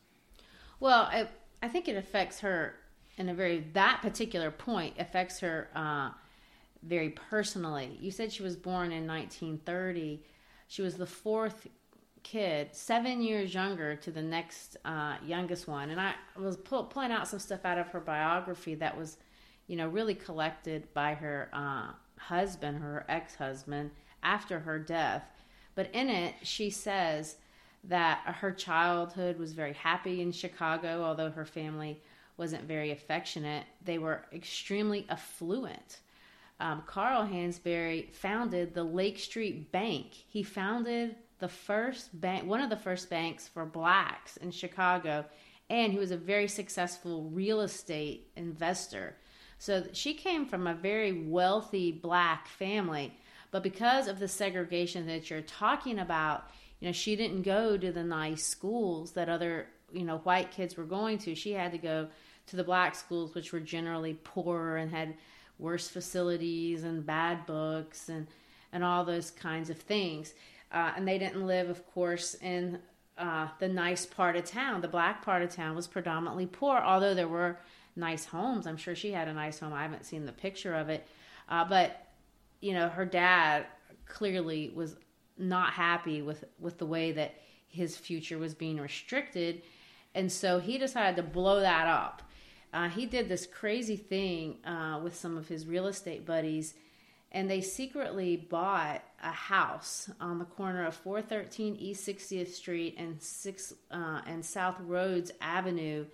Well, 0.80 1.04
I, 1.04 1.28
I 1.62 1.68
think 1.68 1.88
it 1.88 1.98
affects 1.98 2.40
her 2.42 2.76
in 3.18 3.30
a 3.30 3.34
very, 3.34 3.66
that 3.74 4.02
particular 4.02 4.52
point 4.52 4.96
affects 5.00 5.40
her. 5.40 5.70
Uh, 5.74 6.12
very 6.86 7.10
personally. 7.10 7.98
You 8.00 8.12
said 8.12 8.32
she 8.32 8.44
was 8.44 8.56
born 8.56 8.92
in 8.92 9.08
1930. 9.08 10.24
She 10.68 10.82
was 10.82 10.96
the 10.96 11.06
fourth 11.06 11.68
kid, 12.24 12.70
seven 12.74 13.22
years 13.22 13.54
younger 13.54 13.96
to 13.96 14.12
the 14.12 14.22
next 14.22 14.78
uh, 14.86 15.16
youngest 15.26 15.68
one. 15.68 15.92
And 15.92 16.02
I 16.02 16.16
was 16.38 16.58
pull, 16.58 16.84
pulling 16.86 17.12
out 17.12 17.28
some 17.28 17.40
stuff 17.40 17.66
out 17.66 17.78
of 17.78 17.88
her 17.90 18.00
biography 18.00 18.76
that 18.76 18.98
was, 18.98 19.18
you 19.68 19.76
know, 19.76 19.88
really 19.88 20.16
collected 20.16 20.92
by 20.94 21.14
her 21.14 21.50
uh, 21.54 21.92
husband, 22.18 22.80
her 22.80 23.06
ex 23.10 23.36
husband, 23.36 23.92
after 24.24 24.60
her 24.60 24.80
death. 24.80 25.24
But 25.76 25.94
in 25.94 26.10
it, 26.10 26.36
she 26.42 26.70
says 26.70 27.38
that 27.84 28.22
her 28.26 28.52
childhood 28.52 29.38
was 29.38 29.54
very 29.54 29.74
happy 29.74 30.22
in 30.22 30.32
Chicago, 30.32 31.04
although 31.04 31.30
her 31.30 31.46
family 31.46 32.02
wasn't 32.38 32.64
very 32.64 32.92
affectionate. 32.92 33.66
They 33.84 33.98
were 33.98 34.26
extremely 34.34 35.06
affluent. 35.10 36.00
Um, 36.60 36.84
Carl 36.86 37.28
Hansberry 37.28 38.14
founded 38.14 38.74
the 38.74 38.84
Lake 38.84 39.20
Street 39.20 39.72
Bank. 39.72 40.08
He 40.28 40.42
founded 40.44 41.16
the 41.40 41.50
first 41.50 42.20
bank, 42.20 42.46
one 42.46 42.62
of 42.62 42.70
the 42.70 42.78
first 42.78 43.10
banks 43.10 43.48
for 43.48 43.66
blacks 43.66 44.38
in 44.38 44.52
Chicago, 44.52 45.26
and 45.70 45.92
he 45.92 46.00
was 46.00 46.12
a 46.12 46.18
very 46.18 46.48
successful 46.48 47.24
real 47.24 47.62
estate 47.62 48.32
investor. 48.36 49.16
So 49.58 49.86
she 49.94 50.14
came 50.14 50.46
from 50.46 50.68
a 50.68 50.74
very 50.74 51.28
wealthy 51.28 51.92
black 51.92 52.48
family, 52.48 53.14
but 53.52 53.64
because 53.64 54.08
of 54.08 54.20
the 54.20 54.28
segregation 54.28 55.08
that 55.08 55.30
you're 55.30 55.42
talking 55.42 56.00
about, 56.00 56.50
you 56.80 56.88
know, 56.88 56.94
she 56.94 57.16
didn't 57.16 57.42
go 57.42 57.78
to 57.78 57.92
the 57.92 58.04
nice 58.04 58.46
schools 58.46 59.12
that 59.14 59.30
other, 59.30 59.68
you 59.92 60.04
know, 60.04 60.18
white 60.20 60.52
kids 60.52 60.78
were 60.78 60.84
going 60.84 61.18
to. 61.20 61.36
She 61.36 61.52
had 61.52 61.72
to 61.72 61.78
go 61.78 62.08
to 62.48 62.56
the 62.56 62.64
black 62.64 62.96
schools, 62.96 63.34
which 63.34 63.52
were 63.52 63.60
generally 63.60 64.14
poorer 64.14 64.78
and 64.78 64.92
had 64.92 65.16
worse 65.60 65.88
facilities 65.88 66.84
and 66.84 67.06
bad 67.06 67.46
books 67.46 68.10
and 68.10 68.28
and 68.72 68.84
all 68.84 69.06
those 69.06 69.32
kinds 69.32 69.70
of 69.70 69.78
things. 69.78 70.34
Uh, 70.72 70.92
and 70.98 71.08
they 71.08 71.18
didn't 71.18 71.48
live, 71.48 71.70
of 71.70 71.86
course, 71.94 72.34
in 72.36 72.80
uh, 73.18 73.48
the 73.60 73.68
nice 73.68 74.06
part 74.06 74.36
of 74.36 74.44
town. 74.44 74.82
The 74.82 74.90
black 74.90 75.24
part 75.24 75.42
of 75.42 75.50
town 75.56 75.76
was 75.76 75.88
predominantly 75.88 76.46
poor, 76.46 76.80
although 76.80 77.14
there 77.14 77.30
were 77.30 77.58
nice 77.96 78.26
homes. 78.26 78.68
I'm 78.68 78.76
sure 78.76 78.94
she 78.94 79.12
had 79.12 79.30
a 79.30 79.34
nice 79.34 79.60
home. 79.60 79.72
I 79.72 79.84
haven't 79.84 80.06
seen 80.06 80.26
the 80.26 80.34
picture 80.34 80.74
of 80.74 80.90
it, 80.90 81.08
uh, 81.48 81.64
but 81.64 82.08
you 82.60 82.74
know, 82.74 82.90
her 82.90 83.06
dad 83.06 83.68
clearly 84.06 84.72
was 84.76 84.98
not 85.38 85.72
happy 85.74 86.22
with 86.22 86.44
with 86.60 86.78
the 86.78 86.86
way 86.86 87.12
that 87.14 87.36
his 87.68 87.96
future 87.96 88.38
was 88.38 88.54
being 88.54 88.78
restricted, 88.78 89.62
and 90.14 90.30
so 90.30 90.60
he 90.60 90.78
decided 90.78 91.16
to 91.16 91.24
blow 91.24 91.62
that 91.62 91.88
up. 91.88 92.22
Uh, 92.76 92.90
he 92.90 93.06
did 93.06 93.30
this 93.30 93.48
crazy 93.48 93.96
thing 93.96 94.58
uh, 94.66 95.00
with 95.02 95.16
some 95.16 95.38
of 95.38 95.48
his 95.48 95.66
real 95.66 95.88
estate 95.88 96.26
buddies 96.26 96.76
and 97.36 97.50
they 97.52 97.60
secretly 97.60 98.38
bought 98.38 99.04
a 99.22 99.32
house 99.32 100.10
on 100.22 100.40
the 100.40 100.46
corner 100.46 100.86
of 100.86 100.96
413 100.96 101.76
East 101.76 102.08
60th 102.08 102.48
Street 102.48 102.96
and 102.98 103.22
six 103.22 103.74
uh, 103.92 104.22
and 104.26 104.44
South 104.46 104.78
Rhodes 104.80 105.32
Avenue, 105.42 106.06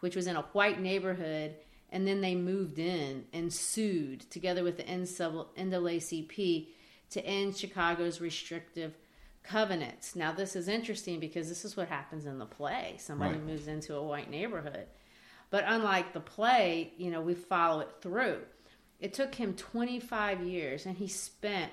which 0.00 0.16
was 0.16 0.26
in 0.26 0.36
a 0.36 0.42
white 0.52 0.80
neighborhood. 0.80 1.56
And 1.90 2.06
then 2.06 2.22
they 2.22 2.34
moved 2.34 2.78
in 2.78 3.26
and 3.34 3.52
sued 3.52 4.22
together 4.30 4.64
with 4.64 4.78
the 4.78 4.84
NAACP 4.84 6.68
to 7.10 7.26
end 7.26 7.54
Chicago's 7.54 8.22
restrictive 8.22 8.94
covenants. 9.42 10.16
Now, 10.16 10.32
this 10.32 10.56
is 10.56 10.68
interesting 10.68 11.20
because 11.20 11.50
this 11.50 11.66
is 11.66 11.76
what 11.76 11.88
happens 11.88 12.24
in 12.24 12.38
the 12.38 12.46
play. 12.46 12.94
Somebody 12.98 13.34
right. 13.34 13.44
moves 13.44 13.68
into 13.68 13.94
a 13.94 14.02
white 14.02 14.30
neighborhood. 14.30 14.86
But 15.52 15.64
unlike 15.66 16.14
the 16.14 16.20
play, 16.20 16.94
you 16.96 17.10
know, 17.10 17.20
we 17.20 17.34
follow 17.34 17.80
it 17.80 17.90
through. 18.00 18.38
It 18.98 19.12
took 19.12 19.34
him 19.34 19.52
25 19.52 20.40
years 20.42 20.86
and 20.86 20.96
he 20.96 21.08
spent 21.08 21.70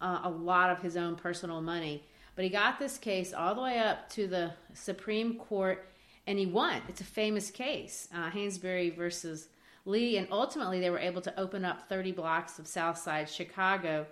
uh, 0.00 0.20
a 0.24 0.30
lot 0.30 0.70
of 0.70 0.80
his 0.80 0.96
own 0.96 1.16
personal 1.16 1.60
money. 1.60 2.04
But 2.34 2.44
he 2.44 2.50
got 2.50 2.78
this 2.78 2.96
case 2.96 3.34
all 3.34 3.54
the 3.54 3.60
way 3.60 3.78
up 3.78 4.08
to 4.12 4.26
the 4.26 4.54
Supreme 4.72 5.36
Court 5.36 5.86
and 6.26 6.38
he 6.38 6.46
won. 6.46 6.80
It's 6.88 7.02
a 7.02 7.04
famous 7.04 7.50
case, 7.50 8.08
uh, 8.14 8.30
Hansberry 8.30 8.96
versus 8.96 9.48
Lee. 9.84 10.16
And 10.16 10.28
ultimately, 10.30 10.80
they 10.80 10.88
were 10.88 10.98
able 10.98 11.20
to 11.20 11.38
open 11.38 11.66
up 11.66 11.90
30 11.90 12.12
blocks 12.12 12.58
of 12.58 12.66
South 12.66 12.96
Side 12.96 13.28
Chicago 13.28 14.06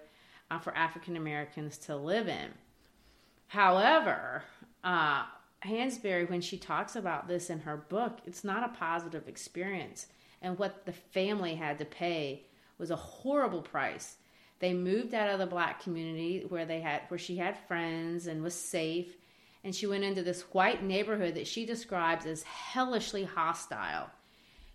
uh, 0.51 0.59
for 0.59 0.77
African 0.77 1.16
Americans 1.16 1.79
to 1.79 1.96
live 1.96 2.29
in. 2.29 2.51
However, 3.46 4.42
uh, 4.85 5.24
Hansberry, 5.64 6.29
when 6.29 6.40
she 6.40 6.57
talks 6.57 6.96
about 6.96 7.29
this 7.29 7.51
in 7.51 7.61
her 7.61 7.77
book, 7.77 8.18
it's 8.27 8.44
not 8.44 8.64
a 8.64 8.77
positive 8.77 9.29
experience 9.29 10.07
and 10.42 10.59
what 10.59 10.87
the 10.87 10.92
family 10.92 11.55
had 11.55 11.79
to 11.79 11.85
pay 11.85 12.44
was 12.79 12.90
a 12.90 12.96
horrible 12.96 13.62
price. 13.62 14.16
They 14.59 14.75
moved 14.75 15.14
out 15.14 15.31
of 15.31 15.38
the 15.38 15.46
black 15.46 15.83
community 15.83 16.44
where 16.49 16.66
they 16.66 16.81
had 16.81 17.03
where 17.09 17.18
she 17.18 17.37
had 17.37 17.59
friends 17.66 18.27
and 18.27 18.42
was 18.42 18.55
safe, 18.55 19.16
and 19.64 19.75
she 19.75 19.87
went 19.87 20.05
into 20.05 20.23
this 20.23 20.42
white 20.53 20.83
neighborhood 20.83 21.35
that 21.35 21.46
she 21.46 21.66
describes 21.66 22.27
as 22.27 22.42
hellishly 22.42 23.25
hostile. 23.25 24.11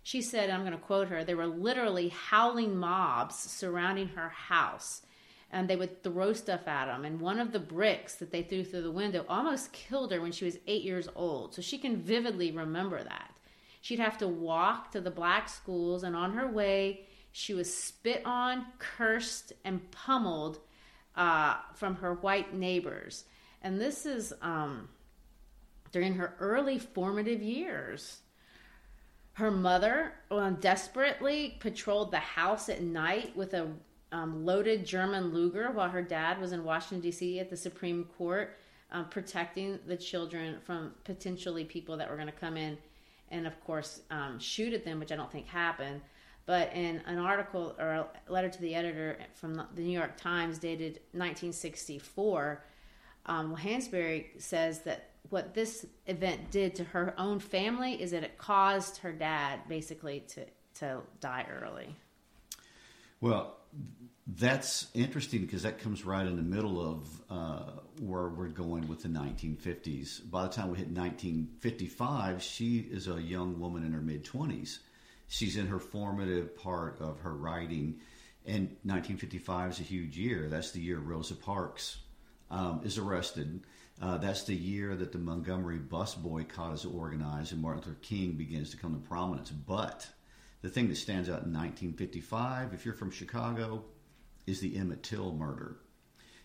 She 0.02 0.22
said, 0.22 0.50
I'm 0.50 0.60
going 0.60 0.72
to 0.72 0.78
quote 0.78 1.08
her, 1.08 1.24
there 1.24 1.36
were 1.36 1.46
literally 1.46 2.10
howling 2.10 2.76
mobs 2.76 3.36
surrounding 3.36 4.08
her 4.08 4.28
house 4.28 5.02
and 5.50 5.68
they 5.68 5.76
would 5.76 6.02
throw 6.02 6.32
stuff 6.32 6.66
at 6.66 6.86
them. 6.86 7.04
And 7.04 7.20
one 7.20 7.38
of 7.38 7.52
the 7.52 7.60
bricks 7.60 8.16
that 8.16 8.30
they 8.30 8.42
threw 8.42 8.64
through 8.64 8.82
the 8.82 8.90
window 8.90 9.24
almost 9.28 9.72
killed 9.72 10.12
her 10.12 10.20
when 10.20 10.32
she 10.32 10.44
was 10.44 10.58
eight 10.66 10.82
years 10.82 11.08
old. 11.14 11.54
So 11.54 11.62
she 11.62 11.78
can 11.78 11.96
vividly 11.96 12.50
remember 12.50 13.02
that. 13.02 13.32
She'd 13.80 14.00
have 14.00 14.18
to 14.18 14.28
walk 14.28 14.90
to 14.92 15.00
the 15.00 15.10
black 15.10 15.48
schools, 15.48 16.02
and 16.02 16.16
on 16.16 16.32
her 16.32 16.48
way, 16.48 17.06
she 17.30 17.54
was 17.54 17.72
spit 17.72 18.22
on, 18.24 18.66
cursed, 18.78 19.52
and 19.64 19.88
pummeled 19.92 20.58
uh, 21.14 21.56
from 21.74 21.96
her 21.96 22.14
white 22.14 22.52
neighbors. 22.52 23.24
And 23.62 23.80
this 23.80 24.04
is 24.04 24.32
um, 24.42 24.88
during 25.92 26.14
her 26.14 26.34
early 26.40 26.78
formative 26.78 27.42
years. 27.42 28.20
Her 29.34 29.50
mother 29.50 30.14
well, 30.30 30.50
desperately 30.50 31.56
patrolled 31.60 32.10
the 32.10 32.18
house 32.18 32.68
at 32.68 32.82
night 32.82 33.36
with 33.36 33.54
a 33.54 33.68
um, 34.12 34.44
loaded 34.44 34.86
German 34.86 35.32
Luger 35.32 35.70
while 35.70 35.88
her 35.88 36.02
dad 36.02 36.40
was 36.40 36.52
in 36.52 36.64
Washington, 36.64 37.00
D.C. 37.00 37.40
at 37.40 37.50
the 37.50 37.56
Supreme 37.56 38.04
Court, 38.16 38.56
um, 38.92 39.08
protecting 39.08 39.78
the 39.86 39.96
children 39.96 40.58
from 40.64 40.94
potentially 41.04 41.64
people 41.64 41.96
that 41.96 42.08
were 42.08 42.16
going 42.16 42.28
to 42.28 42.32
come 42.32 42.56
in 42.56 42.78
and 43.30 43.46
of 43.46 43.60
course 43.64 44.02
um, 44.10 44.38
shoot 44.38 44.72
at 44.72 44.84
them, 44.84 45.00
which 45.00 45.12
I 45.12 45.16
don't 45.16 45.30
think 45.30 45.46
happened. 45.46 46.00
But 46.46 46.72
in 46.74 47.02
an 47.06 47.18
article 47.18 47.74
or 47.78 47.88
a 47.88 48.06
letter 48.28 48.48
to 48.48 48.60
the 48.60 48.74
editor 48.74 49.18
from 49.34 49.54
the 49.74 49.82
New 49.82 49.90
York 49.90 50.16
Times 50.16 50.58
dated 50.58 51.00
1964, 51.12 52.64
um, 53.26 53.56
Hansberry 53.56 54.40
says 54.40 54.80
that 54.80 55.10
what 55.30 55.54
this 55.54 55.86
event 56.06 56.52
did 56.52 56.76
to 56.76 56.84
her 56.84 57.14
own 57.18 57.40
family 57.40 58.00
is 58.00 58.12
that 58.12 58.22
it 58.22 58.38
caused 58.38 58.98
her 58.98 59.10
dad 59.10 59.58
basically 59.68 60.20
to, 60.28 60.46
to 60.74 61.00
die 61.20 61.46
early. 61.60 61.96
Well, 63.20 63.56
that's 64.26 64.88
interesting 64.94 65.42
because 65.42 65.62
that 65.62 65.78
comes 65.78 66.04
right 66.04 66.26
in 66.26 66.36
the 66.36 66.42
middle 66.42 66.80
of 66.80 67.22
uh, 67.30 67.80
where 68.00 68.28
we're 68.28 68.48
going 68.48 68.88
with 68.88 69.02
the 69.02 69.08
1950s. 69.08 70.28
By 70.28 70.42
the 70.42 70.48
time 70.48 70.70
we 70.70 70.78
hit 70.78 70.88
1955, 70.88 72.42
she 72.42 72.78
is 72.78 73.06
a 73.08 73.20
young 73.20 73.60
woman 73.60 73.84
in 73.84 73.92
her 73.92 74.00
mid 74.00 74.24
20s. 74.24 74.78
She's 75.28 75.56
in 75.56 75.68
her 75.68 75.78
formative 75.78 76.56
part 76.56 77.00
of 77.00 77.20
her 77.20 77.34
writing, 77.34 78.00
and 78.44 78.68
1955 78.82 79.70
is 79.72 79.80
a 79.80 79.82
huge 79.82 80.16
year. 80.16 80.48
That's 80.48 80.72
the 80.72 80.80
year 80.80 80.98
Rosa 80.98 81.34
Parks 81.34 81.98
um, 82.50 82.80
is 82.84 82.98
arrested. 82.98 83.60
Uh, 84.00 84.18
that's 84.18 84.44
the 84.44 84.54
year 84.54 84.94
that 84.94 85.12
the 85.12 85.18
Montgomery 85.18 85.78
bus 85.78 86.14
boycott 86.14 86.74
is 86.74 86.84
organized 86.84 87.52
and 87.52 87.62
Martin 87.62 87.82
Luther 87.82 87.98
King 88.02 88.32
begins 88.32 88.70
to 88.70 88.76
come 88.76 88.92
to 88.92 89.08
prominence. 89.08 89.50
But 89.50 90.06
the 90.62 90.68
thing 90.68 90.88
that 90.88 90.96
stands 90.96 91.28
out 91.28 91.44
in 91.44 91.52
1955, 91.52 92.74
if 92.74 92.84
you're 92.84 92.94
from 92.94 93.10
Chicago, 93.10 93.84
is 94.46 94.60
the 94.60 94.76
Emmett 94.76 95.02
Till 95.02 95.32
murder. 95.32 95.76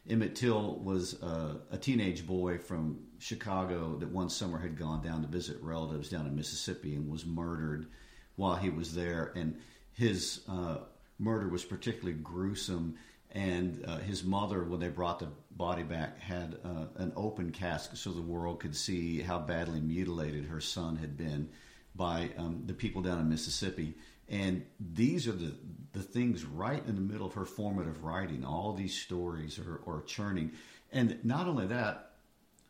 Emmett 0.09 0.35
Till 0.35 0.79
was 0.79 1.21
a 1.21 1.77
teenage 1.79 2.25
boy 2.25 2.57
from 2.57 2.99
Chicago 3.19 3.97
that 3.99 4.09
one 4.09 4.29
summer 4.29 4.57
had 4.57 4.77
gone 4.77 5.03
down 5.03 5.21
to 5.21 5.27
visit 5.27 5.61
relatives 5.61 6.09
down 6.09 6.25
in 6.25 6.35
Mississippi 6.35 6.95
and 6.95 7.09
was 7.09 7.25
murdered 7.25 7.87
while 8.35 8.55
he 8.55 8.69
was 8.69 8.95
there. 8.95 9.31
And 9.35 9.59
his 9.93 10.41
uh, 10.49 10.77
murder 11.19 11.47
was 11.47 11.63
particularly 11.63 12.13
gruesome. 12.13 12.95
And 13.31 13.85
uh, 13.85 13.99
his 13.99 14.23
mother, 14.23 14.63
when 14.63 14.79
they 14.79 14.89
brought 14.89 15.19
the 15.19 15.29
body 15.51 15.83
back, 15.83 16.19
had 16.19 16.57
uh, 16.65 16.87
an 16.95 17.13
open 17.15 17.51
casket 17.51 17.99
so 17.99 18.11
the 18.11 18.21
world 18.21 18.59
could 18.59 18.75
see 18.75 19.21
how 19.21 19.37
badly 19.37 19.79
mutilated 19.79 20.45
her 20.45 20.59
son 20.59 20.97
had 20.97 21.15
been 21.15 21.49
by 21.95 22.29
um, 22.37 22.63
the 22.65 22.73
people 22.73 23.01
down 23.01 23.19
in 23.19 23.29
Mississippi. 23.29 23.95
And 24.29 24.63
these 24.79 25.27
are 25.27 25.33
the, 25.33 25.53
the 25.91 26.01
things 26.01 26.45
right 26.45 26.81
in 26.87 26.95
the 26.95 27.01
middle 27.01 27.27
of 27.27 27.33
her 27.33 27.45
formative 27.45 28.03
writing. 28.03 28.45
All 28.45 28.73
these 28.73 28.97
stories 28.97 29.59
are, 29.59 29.81
are 29.85 30.01
churning. 30.03 30.51
And 30.91 31.23
not 31.23 31.47
only 31.47 31.67
that, 31.67 32.11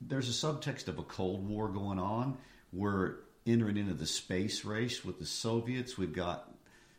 there's 0.01 0.27
a 0.27 0.47
subtext 0.47 0.87
of 0.87 0.97
a 0.97 1.03
Cold 1.03 1.47
War 1.47 1.67
going 1.67 1.99
on. 1.99 2.37
We're 2.73 3.17
entering 3.45 3.77
into 3.77 3.93
the 3.93 4.07
space 4.07 4.65
race 4.65 5.05
with 5.05 5.19
the 5.19 5.25
Soviets. 5.25 5.97
We've 5.97 6.13
got 6.13 6.51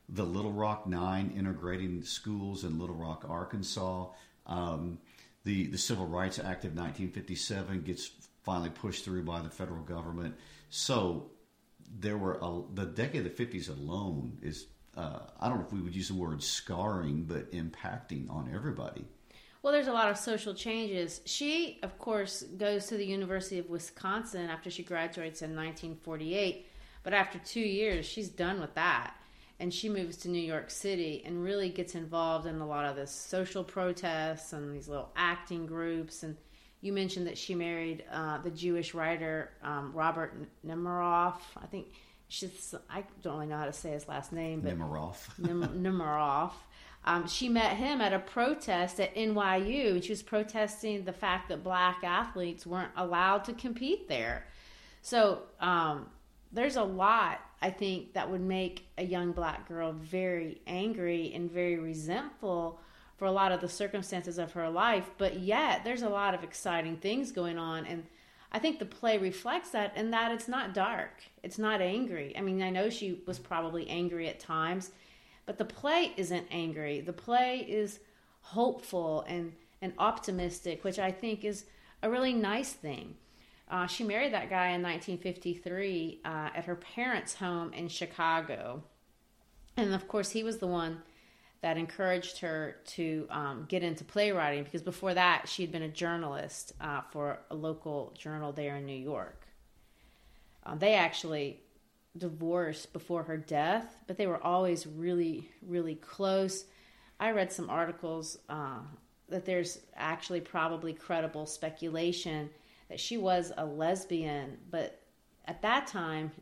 the 0.08 0.24
Little 0.24 0.52
Rock 0.52 0.86
Nine 0.86 1.32
integrating 1.36 2.02
schools 2.04 2.64
in 2.64 2.78
Little 2.78 2.96
Rock, 2.96 3.24
Arkansas. 3.28 4.08
Um, 4.46 4.98
the 5.44 5.66
the 5.68 5.78
Civil 5.78 6.06
Rights 6.06 6.38
Act 6.38 6.64
of 6.64 6.76
1957 6.76 7.82
gets 7.82 8.10
finally 8.44 8.70
pushed 8.70 9.04
through 9.04 9.22
by 9.24 9.40
the 9.40 9.50
federal 9.50 9.82
government. 9.82 10.34
So 10.70 11.30
there 11.98 12.16
were 12.16 12.38
a, 12.40 12.62
the 12.74 12.86
decade 12.86 13.26
of 13.26 13.36
the 13.36 13.46
50s 13.46 13.68
alone 13.68 14.38
is 14.42 14.66
uh, 14.96 15.20
I 15.40 15.48
don't 15.48 15.58
know 15.58 15.64
if 15.64 15.72
we 15.72 15.80
would 15.80 15.94
use 15.94 16.08
the 16.08 16.14
word 16.14 16.42
scarring, 16.42 17.24
but 17.24 17.50
impacting 17.52 18.30
on 18.30 18.50
everybody. 18.54 19.04
Well, 19.62 19.72
there's 19.72 19.86
a 19.86 19.92
lot 19.92 20.10
of 20.10 20.18
social 20.18 20.54
changes. 20.54 21.20
She, 21.24 21.78
of 21.82 21.96
course, 21.98 22.42
goes 22.42 22.86
to 22.88 22.96
the 22.96 23.06
University 23.06 23.58
of 23.58 23.70
Wisconsin 23.70 24.50
after 24.50 24.70
she 24.70 24.82
graduates 24.82 25.40
in 25.40 25.50
1948. 25.50 26.66
But 27.04 27.14
after 27.14 27.38
two 27.38 27.60
years, 27.60 28.04
she's 28.04 28.28
done 28.28 28.60
with 28.60 28.74
that. 28.74 29.14
And 29.60 29.72
she 29.72 29.88
moves 29.88 30.16
to 30.18 30.28
New 30.28 30.40
York 30.40 30.70
City 30.70 31.22
and 31.24 31.42
really 31.42 31.68
gets 31.68 31.94
involved 31.94 32.46
in 32.46 32.60
a 32.60 32.66
lot 32.66 32.84
of 32.84 32.96
this 32.96 33.12
social 33.12 33.62
protests 33.62 34.52
and 34.52 34.74
these 34.74 34.88
little 34.88 35.10
acting 35.14 35.66
groups. 35.66 36.24
And 36.24 36.36
you 36.82 36.92
mentioned 36.92 37.28
that 37.28 37.38
she 37.38 37.54
married 37.54 38.04
uh, 38.12 38.38
the 38.38 38.50
Jewish 38.50 38.92
writer 38.92 39.50
um, 39.62 39.92
Robert 39.94 40.34
Nemiroff. 40.66 41.38
I 41.56 41.66
think 41.66 41.86
she's, 42.28 42.74
I 42.90 43.04
don't 43.22 43.34
really 43.34 43.46
know 43.46 43.56
how 43.56 43.66
to 43.66 43.72
say 43.72 43.92
his 43.92 44.08
last 44.08 44.32
name, 44.32 44.60
but 44.60 44.76
Nemiroff. 44.76 45.16
Nemiroff. 45.40 46.52
Um, 47.04 47.26
she 47.26 47.48
met 47.48 47.76
him 47.76 48.00
at 48.00 48.12
a 48.12 48.18
protest 48.18 49.00
at 49.00 49.14
NYU, 49.14 49.92
and 49.92 50.04
she 50.04 50.10
was 50.10 50.22
protesting 50.22 51.04
the 51.04 51.12
fact 51.12 51.48
that 51.48 51.64
black 51.64 52.04
athletes 52.04 52.66
weren't 52.66 52.92
allowed 52.96 53.44
to 53.44 53.52
compete 53.54 54.08
there. 54.08 54.46
So 55.02 55.42
um, 55.60 56.06
there's 56.52 56.76
a 56.76 56.84
lot, 56.84 57.40
I 57.60 57.70
think, 57.70 58.14
that 58.14 58.30
would 58.30 58.40
make 58.40 58.86
a 58.98 59.04
young 59.04 59.32
black 59.32 59.68
girl 59.68 59.92
very 59.92 60.60
angry 60.66 61.32
and 61.34 61.50
very 61.50 61.76
resentful 61.76 62.80
for 63.22 63.26
a 63.26 63.30
lot 63.30 63.52
of 63.52 63.60
the 63.60 63.68
circumstances 63.68 64.36
of 64.36 64.50
her 64.50 64.68
life. 64.68 65.08
But 65.16 65.38
yet, 65.38 65.84
there's 65.84 66.02
a 66.02 66.08
lot 66.08 66.34
of 66.34 66.42
exciting 66.42 66.96
things 66.96 67.30
going 67.30 67.56
on. 67.56 67.86
And 67.86 68.04
I 68.50 68.58
think 68.58 68.80
the 68.80 68.84
play 68.84 69.16
reflects 69.16 69.70
that, 69.70 69.92
and 69.94 70.12
that 70.12 70.32
it's 70.32 70.48
not 70.48 70.74
dark, 70.74 71.22
it's 71.40 71.56
not 71.56 71.80
angry. 71.80 72.34
I 72.36 72.40
mean, 72.40 72.60
I 72.60 72.70
know 72.70 72.90
she 72.90 73.22
was 73.24 73.38
probably 73.38 73.88
angry 73.88 74.26
at 74.26 74.40
times 74.40 74.90
but 75.46 75.58
the 75.58 75.64
play 75.64 76.12
isn't 76.16 76.46
angry. 76.50 77.00
The 77.00 77.12
play 77.12 77.66
is 77.68 78.00
hopeful 78.40 79.24
and, 79.28 79.52
and 79.80 79.92
optimistic, 79.98 80.84
which 80.84 80.98
I 80.98 81.10
think 81.10 81.44
is 81.44 81.64
a 82.02 82.10
really 82.10 82.32
nice 82.32 82.72
thing. 82.72 83.16
Uh, 83.70 83.86
she 83.86 84.04
married 84.04 84.32
that 84.32 84.50
guy 84.50 84.68
in 84.68 84.82
1953 84.82 86.20
uh, 86.24 86.28
at 86.54 86.64
her 86.64 86.76
parents' 86.76 87.36
home 87.36 87.72
in 87.72 87.88
Chicago. 87.88 88.82
And 89.76 89.94
of 89.94 90.06
course, 90.06 90.30
he 90.30 90.44
was 90.44 90.58
the 90.58 90.66
one 90.66 91.02
that 91.62 91.78
encouraged 91.78 92.38
her 92.38 92.76
to 92.84 93.26
um, 93.30 93.66
get 93.68 93.82
into 93.82 94.04
playwriting 94.04 94.64
because 94.64 94.82
before 94.82 95.14
that, 95.14 95.48
she 95.48 95.62
had 95.62 95.70
been 95.70 95.82
a 95.82 95.88
journalist 95.88 96.72
uh, 96.80 97.00
for 97.10 97.38
a 97.50 97.54
local 97.54 98.12
journal 98.18 98.52
there 98.52 98.76
in 98.76 98.84
New 98.84 98.92
York. 98.98 99.46
Um, 100.64 100.78
they 100.78 100.94
actually 100.94 101.60
divorced 102.18 102.92
before 102.92 103.22
her 103.22 103.36
death, 103.36 103.96
but 104.06 104.18
they 104.18 104.26
were 104.26 104.42
always 104.42 104.86
really, 104.86 105.48
really 105.62 105.94
close. 105.94 106.64
I 107.18 107.30
read 107.30 107.52
some 107.52 107.70
articles 107.70 108.38
uh, 108.48 108.80
that 109.28 109.44
there's 109.44 109.78
actually 109.96 110.40
probably 110.40 110.92
credible 110.92 111.46
speculation 111.46 112.50
that 112.88 113.00
she 113.00 113.16
was 113.16 113.52
a 113.56 113.64
lesbian, 113.64 114.58
but 114.70 115.00
at 115.46 115.62
that 115.62 115.86
time 115.86 116.32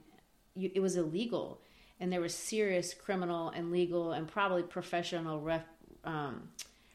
you, 0.54 0.70
it 0.74 0.80
was 0.80 0.96
illegal, 0.96 1.60
and 2.00 2.12
there 2.12 2.20
was 2.20 2.34
serious 2.34 2.94
criminal 2.94 3.50
and 3.50 3.70
legal 3.70 4.12
and 4.12 4.26
probably 4.26 4.62
professional 4.62 5.40
ref, 5.40 5.62
um, 6.04 6.48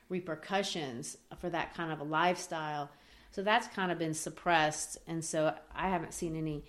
repercussions 0.09 1.17
for 1.39 1.49
that 1.49 1.75
kind 1.75 1.91
of 1.91 1.99
a 1.99 2.03
lifestyle. 2.03 2.89
So 3.31 3.43
that's 3.43 3.67
kind 3.67 3.91
of 3.91 3.99
been 3.99 4.13
suppressed, 4.13 4.97
and 5.07 5.23
so 5.23 5.53
I 5.75 5.89
haven't 5.89 6.13
seen 6.13 6.35
any, 6.35 6.63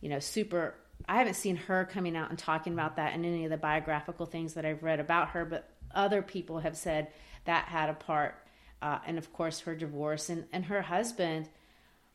you 0.00 0.08
know, 0.08 0.18
super 0.18 0.74
I 1.08 1.18
haven't 1.18 1.34
seen 1.34 1.56
her 1.56 1.84
coming 1.84 2.16
out 2.16 2.30
and 2.30 2.38
talking 2.38 2.72
about 2.72 2.96
that 2.96 3.14
in 3.14 3.24
any 3.24 3.44
of 3.44 3.50
the 3.50 3.56
biographical 3.56 4.26
things 4.26 4.54
that 4.54 4.64
I've 4.64 4.82
read 4.82 5.00
about 5.00 5.30
her, 5.30 5.44
but 5.44 5.68
other 5.94 6.22
people 6.22 6.60
have 6.60 6.76
said 6.76 7.08
that 7.44 7.66
had 7.66 7.90
a 7.90 7.94
part. 7.94 8.34
Uh, 8.82 8.98
and 9.06 9.18
of 9.18 9.32
course, 9.32 9.60
her 9.60 9.74
divorce 9.74 10.28
and, 10.28 10.46
and 10.52 10.64
her 10.64 10.82
husband 10.82 11.48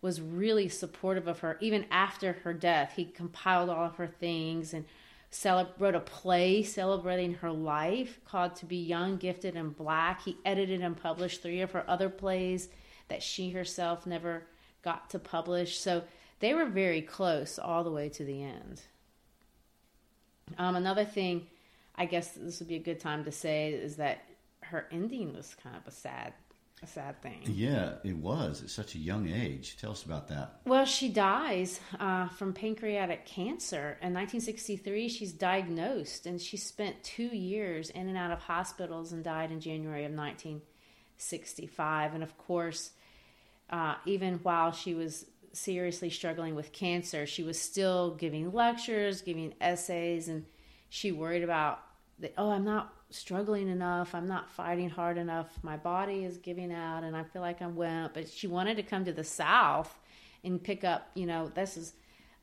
was 0.01 0.19
really 0.19 0.67
supportive 0.67 1.27
of 1.27 1.39
her 1.39 1.57
even 1.61 1.85
after 1.91 2.33
her 2.43 2.53
death. 2.53 2.93
He 2.95 3.05
compiled 3.05 3.69
all 3.69 3.85
of 3.85 3.95
her 3.95 4.07
things 4.07 4.73
and 4.73 4.85
wrote 5.79 5.95
a 5.95 5.99
play 5.99 6.63
celebrating 6.63 7.35
her 7.35 7.51
life 7.51 8.19
called 8.25 8.55
To 8.57 8.65
Be 8.65 8.77
Young, 8.77 9.17
Gifted, 9.17 9.55
and 9.55 9.75
Black. 9.75 10.23
He 10.23 10.37
edited 10.45 10.81
and 10.81 11.01
published 11.01 11.41
three 11.41 11.61
of 11.61 11.71
her 11.71 11.83
other 11.87 12.09
plays 12.09 12.69
that 13.07 13.23
she 13.23 13.51
herself 13.51 14.05
never 14.05 14.43
got 14.81 15.09
to 15.11 15.19
publish. 15.19 15.79
So 15.79 16.03
they 16.39 16.53
were 16.53 16.65
very 16.65 17.01
close 17.01 17.59
all 17.59 17.83
the 17.83 17.91
way 17.91 18.09
to 18.09 18.23
the 18.23 18.43
end. 18.43 18.81
Um, 20.57 20.75
another 20.75 21.05
thing, 21.05 21.47
I 21.95 22.05
guess 22.05 22.31
this 22.31 22.59
would 22.59 22.67
be 22.67 22.75
a 22.75 22.79
good 22.79 22.99
time 22.99 23.23
to 23.25 23.31
say 23.31 23.71
is 23.71 23.95
that 23.97 24.23
her 24.61 24.87
ending 24.91 25.33
was 25.33 25.55
kind 25.61 25.75
of 25.75 25.87
a 25.87 25.91
sad, 25.91 26.33
a 26.83 26.87
sad 26.87 27.21
thing. 27.21 27.41
Yeah, 27.45 27.93
it 28.03 28.17
was 28.17 28.63
at 28.63 28.69
such 28.69 28.95
a 28.95 28.97
young 28.97 29.29
age. 29.29 29.77
Tell 29.77 29.91
us 29.91 30.03
about 30.03 30.27
that. 30.29 30.61
Well, 30.65 30.85
she 30.85 31.09
dies 31.09 31.79
uh, 31.99 32.27
from 32.29 32.53
pancreatic 32.53 33.25
cancer 33.25 33.97
in 34.01 34.13
1963. 34.13 35.07
She's 35.07 35.31
diagnosed, 35.31 36.25
and 36.25 36.41
she 36.41 36.57
spent 36.57 37.03
two 37.03 37.27
years 37.27 37.91
in 37.91 38.07
and 38.07 38.17
out 38.17 38.31
of 38.31 38.39
hospitals 38.39 39.11
and 39.11 39.23
died 39.23 39.51
in 39.51 39.59
January 39.59 40.05
of 40.05 40.11
1965. 40.11 42.15
And 42.15 42.23
of 42.23 42.37
course, 42.37 42.91
uh, 43.69 43.95
even 44.05 44.39
while 44.39 44.71
she 44.71 44.95
was 44.95 45.25
seriously 45.53 46.09
struggling 46.09 46.55
with 46.55 46.71
cancer, 46.71 47.27
she 47.27 47.43
was 47.43 47.61
still 47.61 48.15
giving 48.15 48.51
lectures, 48.51 49.21
giving 49.21 49.53
essays, 49.61 50.27
and 50.27 50.45
she 50.89 51.11
worried 51.11 51.43
about 51.43 51.79
that. 52.19 52.33
Oh, 52.37 52.49
I'm 52.49 52.65
not 52.65 52.91
struggling 53.11 53.67
enough. 53.69 54.15
I'm 54.15 54.27
not 54.27 54.49
fighting 54.49 54.89
hard 54.89 55.17
enough. 55.17 55.51
My 55.63 55.77
body 55.77 56.23
is 56.23 56.37
giving 56.37 56.73
out, 56.73 57.03
and 57.03 57.15
I 57.15 57.23
feel 57.23 57.41
like 57.41 57.61
I'm 57.61 57.75
wimp. 57.75 58.13
But 58.13 58.29
she 58.29 58.47
wanted 58.47 58.77
to 58.77 58.83
come 58.83 59.05
to 59.05 59.13
the 59.13 59.23
South 59.23 59.97
and 60.43 60.61
pick 60.61 60.83
up. 60.83 61.09
You 61.13 61.25
know, 61.25 61.51
this 61.53 61.77
is. 61.77 61.93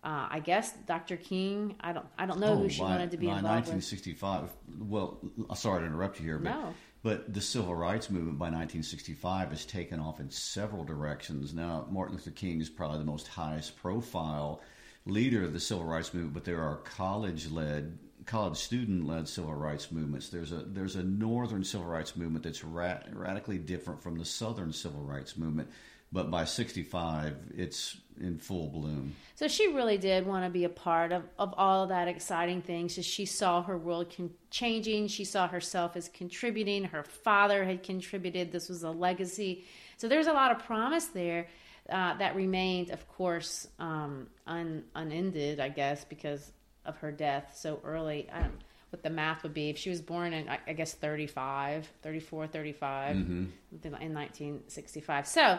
Uh, 0.04 0.28
I 0.31 0.38
guess 0.38 0.74
Dr. 0.87 1.16
King. 1.16 1.74
I 1.81 1.92
don't. 1.92 2.07
I 2.16 2.26
don't 2.26 2.38
know 2.38 2.52
oh, 2.52 2.57
who 2.57 2.68
she 2.68 2.81
by, 2.81 2.90
wanted 2.90 3.11
to 3.11 3.16
be 3.16 3.26
by 3.26 3.38
involved 3.38 3.68
1965. 3.68 4.42
With. 4.42 4.88
Well, 4.88 5.18
sorry 5.54 5.81
to 5.81 5.87
interrupt 5.87 6.20
you 6.20 6.24
here, 6.26 6.38
but 6.38 6.50
no. 6.50 6.74
But 7.02 7.33
the 7.33 7.40
civil 7.40 7.74
rights 7.74 8.11
movement 8.11 8.38
by 8.38 8.46
1965 8.46 9.50
has 9.50 9.64
taken 9.64 10.00
off 10.00 10.18
in 10.20 10.31
several 10.31 10.85
directions. 10.85 11.54
Now, 11.54 11.87
Martin 11.90 12.16
Luther 12.16 12.33
King 12.33 12.61
is 12.61 12.68
probably 12.68 12.98
the 12.98 13.04
most 13.04 13.28
highest 13.28 13.76
profile 13.76 14.61
leader 15.07 15.44
of 15.44 15.52
the 15.52 15.61
civil 15.61 15.85
rights 15.85 16.12
movement, 16.12 16.35
but 16.35 16.44
there 16.44 16.61
are 16.61 16.76
college 16.78 17.50
led, 17.50 17.98
college 18.29 18.59
student 18.59 19.07
led 19.07 19.27
civil 19.29 19.55
rights 19.55 19.91
movements. 19.91 20.29
There's 20.29 20.53
a 20.53 20.62
there's 20.67 20.97
a 20.97 21.03
northern 21.03 21.64
civil 21.64 21.87
rights 21.87 22.14
movement 22.17 22.45
that's 22.45 22.62
ra- 22.62 23.01
radically 23.12 23.59
different 23.59 24.03
from 24.03 24.19
the 24.19 24.25
southern 24.25 24.73
civil 24.73 25.01
rights 25.01 25.37
movement 25.37 25.69
but 26.12 26.31
by 26.31 26.45
65 26.45 27.37
it's 27.57 27.97
in 28.21 28.38
full 28.38 28.67
bloom. 28.69 29.14
So 29.37 29.47
she 29.47 29.69
really 29.69 29.99
did 29.99 30.27
want 30.27 30.45
to 30.45 30.51
be 30.51 30.64
a 30.64 30.69
part 30.69 31.12
of, 31.12 31.23
of 31.38 31.55
all 31.57 31.85
of 31.85 31.91
that 31.91 32.09
exciting 32.09 32.62
things. 32.62 32.93
She 33.05 33.27
saw 33.27 33.62
her 33.62 33.79
world 33.79 34.12
con- 34.14 34.31
changing. 34.51 35.09
She 35.09 35.25
saw 35.25 35.47
herself 35.47 35.97
as 35.97 36.09
contributing. 36.09 36.85
Her 36.85 37.05
father 37.05 37.64
had 37.64 37.83
contributed. 37.83 38.51
This 38.51 38.69
was 38.69 38.83
a 38.83 38.91
legacy. 38.91 39.64
So 39.99 40.09
there's 40.09 40.27
a 40.27 40.33
lot 40.33 40.51
of 40.51 40.64
promise 40.64 41.07
there 41.07 41.47
uh, 41.91 42.14
that 42.19 42.35
remained 42.37 42.91
of 42.91 43.07
course 43.09 43.67
um, 43.79 44.27
un- 44.47 44.85
unended 44.95 45.59
i 45.59 45.71
guess 45.71 46.05
because 46.05 46.53
of 46.88 46.96
her 46.98 47.12
death 47.12 47.53
so 47.55 47.81
early 47.85 48.29
I 48.33 48.40
don't, 48.40 48.61
what 48.90 49.03
the 49.03 49.11
math 49.11 49.42
would 49.44 49.55
be 49.55 49.68
if 49.68 49.79
she 49.79 49.90
was 49.90 50.01
born 50.01 50.33
in 50.33 50.48
i, 50.48 50.59
I 50.66 50.72
guess 50.72 50.94
35 50.94 51.88
34 52.03 52.46
35 52.48 53.16
mm-hmm. 53.16 53.44
in 53.85 54.14
1965 54.14 55.27
so 55.27 55.59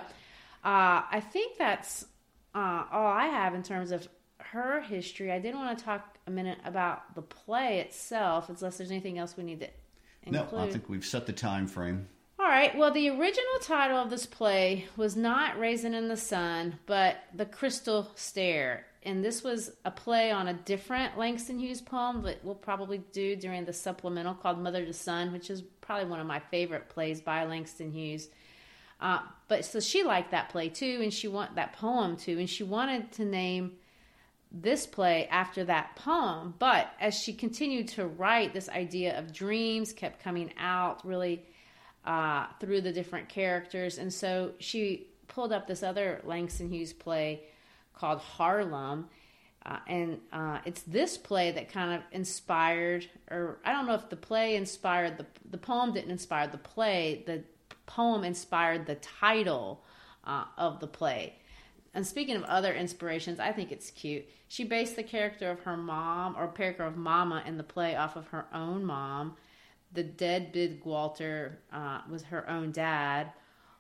uh, 0.63 1.07
I 1.09 1.21
think 1.21 1.57
that's 1.57 2.05
uh, 2.53 2.83
all 2.91 3.07
I 3.07 3.27
have 3.27 3.53
in 3.53 3.63
terms 3.63 3.91
of 3.91 4.07
her 4.39 4.81
history. 4.81 5.31
I 5.31 5.39
did 5.39 5.55
want 5.55 5.77
to 5.77 5.85
talk 5.85 6.17
a 6.27 6.31
minute 6.31 6.57
about 6.65 7.15
the 7.15 7.21
play 7.21 7.79
itself, 7.79 8.49
unless 8.49 8.77
there's 8.77 8.91
anything 8.91 9.17
else 9.17 9.37
we 9.37 9.43
need 9.43 9.61
to 9.61 9.69
include. 10.23 10.51
No, 10.51 10.59
I 10.59 10.69
think 10.69 10.89
we've 10.89 11.05
set 11.05 11.25
the 11.25 11.33
time 11.33 11.65
frame. 11.65 12.07
All 12.37 12.45
right. 12.45 12.77
Well, 12.77 12.91
the 12.91 13.09
original 13.09 13.59
title 13.61 13.97
of 13.97 14.09
this 14.09 14.25
play 14.25 14.85
was 14.97 15.15
not 15.15 15.59
Raisin 15.59 15.93
in 15.93 16.07
the 16.07 16.17
Sun, 16.17 16.79
but 16.85 17.17
The 17.33 17.45
Crystal 17.45 18.09
Stair. 18.15 18.85
And 19.03 19.23
this 19.23 19.43
was 19.43 19.71
a 19.85 19.91
play 19.91 20.29
on 20.31 20.49
a 20.49 20.53
different 20.53 21.17
Langston 21.17 21.57
Hughes 21.57 21.81
poem 21.81 22.23
that 22.23 22.43
we'll 22.43 22.55
probably 22.55 22.97
do 23.13 23.35
during 23.35 23.63
the 23.63 23.73
supplemental 23.73 24.33
called 24.33 24.59
Mother 24.59 24.85
to 24.85 24.93
Son, 24.93 25.31
which 25.31 25.49
is 25.49 25.61
probably 25.79 26.09
one 26.09 26.19
of 26.19 26.27
my 26.27 26.39
favorite 26.39 26.89
plays 26.89 27.21
by 27.21 27.45
Langston 27.45 27.91
Hughes. 27.91 28.27
Uh, 28.99 29.19
but 29.47 29.63
so 29.63 29.79
she 29.79 30.03
liked 30.03 30.31
that 30.31 30.49
play 30.49 30.67
too, 30.67 30.99
and 31.01 31.13
she 31.13 31.29
want 31.29 31.55
that 31.55 31.73
poem 31.73 32.17
too, 32.17 32.37
and 32.37 32.49
she 32.49 32.63
wanted 32.63 33.11
to 33.13 33.23
name 33.23 33.77
this 34.51 34.85
play 34.85 35.27
after 35.27 35.63
that 35.63 35.95
poem. 35.95 36.53
But 36.59 36.91
as 36.99 37.15
she 37.15 37.33
continued 37.33 37.87
to 37.89 38.05
write, 38.05 38.53
this 38.53 38.67
idea 38.67 39.17
of 39.17 39.33
dreams 39.33 39.93
kept 39.93 40.21
coming 40.21 40.51
out 40.57 41.05
really 41.05 41.45
uh, 42.03 42.47
through 42.59 42.81
the 42.81 42.91
different 42.91 43.29
characters. 43.29 43.97
And 43.97 44.11
so 44.11 44.51
she 44.59 45.07
pulled 45.27 45.53
up 45.53 45.67
this 45.67 45.83
other 45.83 46.21
Langston 46.25 46.69
Hughes 46.69 46.91
play 46.91 47.43
called 47.99 48.19
Harlem. 48.19 49.09
Uh, 49.65 49.77
and 49.87 50.19
uh, 50.31 50.59
it's 50.65 50.81
this 50.83 51.17
play 51.17 51.51
that 51.51 51.71
kind 51.71 51.93
of 51.93 52.01
inspired, 52.11 53.05
or 53.29 53.59
I 53.65 53.73
don't 53.73 53.85
know 53.85 53.93
if 53.93 54.09
the 54.09 54.15
play 54.15 54.55
inspired 54.55 55.17
the 55.17 55.25
the 55.51 55.57
poem 55.57 55.93
didn't 55.93 56.11
inspire 56.11 56.47
the 56.47 56.57
play. 56.57 57.23
The 57.27 57.43
poem 57.85 58.23
inspired 58.23 58.85
the 58.85 58.95
title 58.95 59.83
uh, 60.23 60.45
of 60.57 60.79
the 60.79 60.87
play. 60.87 61.35
And 61.93 62.05
speaking 62.05 62.35
of 62.35 62.43
other 62.43 62.73
inspirations, 62.73 63.39
I 63.39 63.51
think 63.51 63.71
it's 63.71 63.91
cute. 63.91 64.25
She 64.47 64.63
based 64.63 64.95
the 64.95 65.03
character 65.03 65.49
of 65.49 65.59
her 65.61 65.75
mom, 65.75 66.35
or 66.37 66.47
character 66.47 66.85
of 66.85 66.95
Mama, 66.95 67.43
in 67.45 67.57
the 67.57 67.63
play 67.63 67.95
off 67.95 68.15
of 68.15 68.27
her 68.27 68.45
own 68.53 68.85
mom. 68.85 69.35
The 69.91 70.03
dead 70.03 70.51
big 70.51 70.85
Walter 70.85 71.59
uh, 71.73 72.01
was 72.09 72.23
her 72.23 72.47
own 72.49 72.71
dad. 72.71 73.31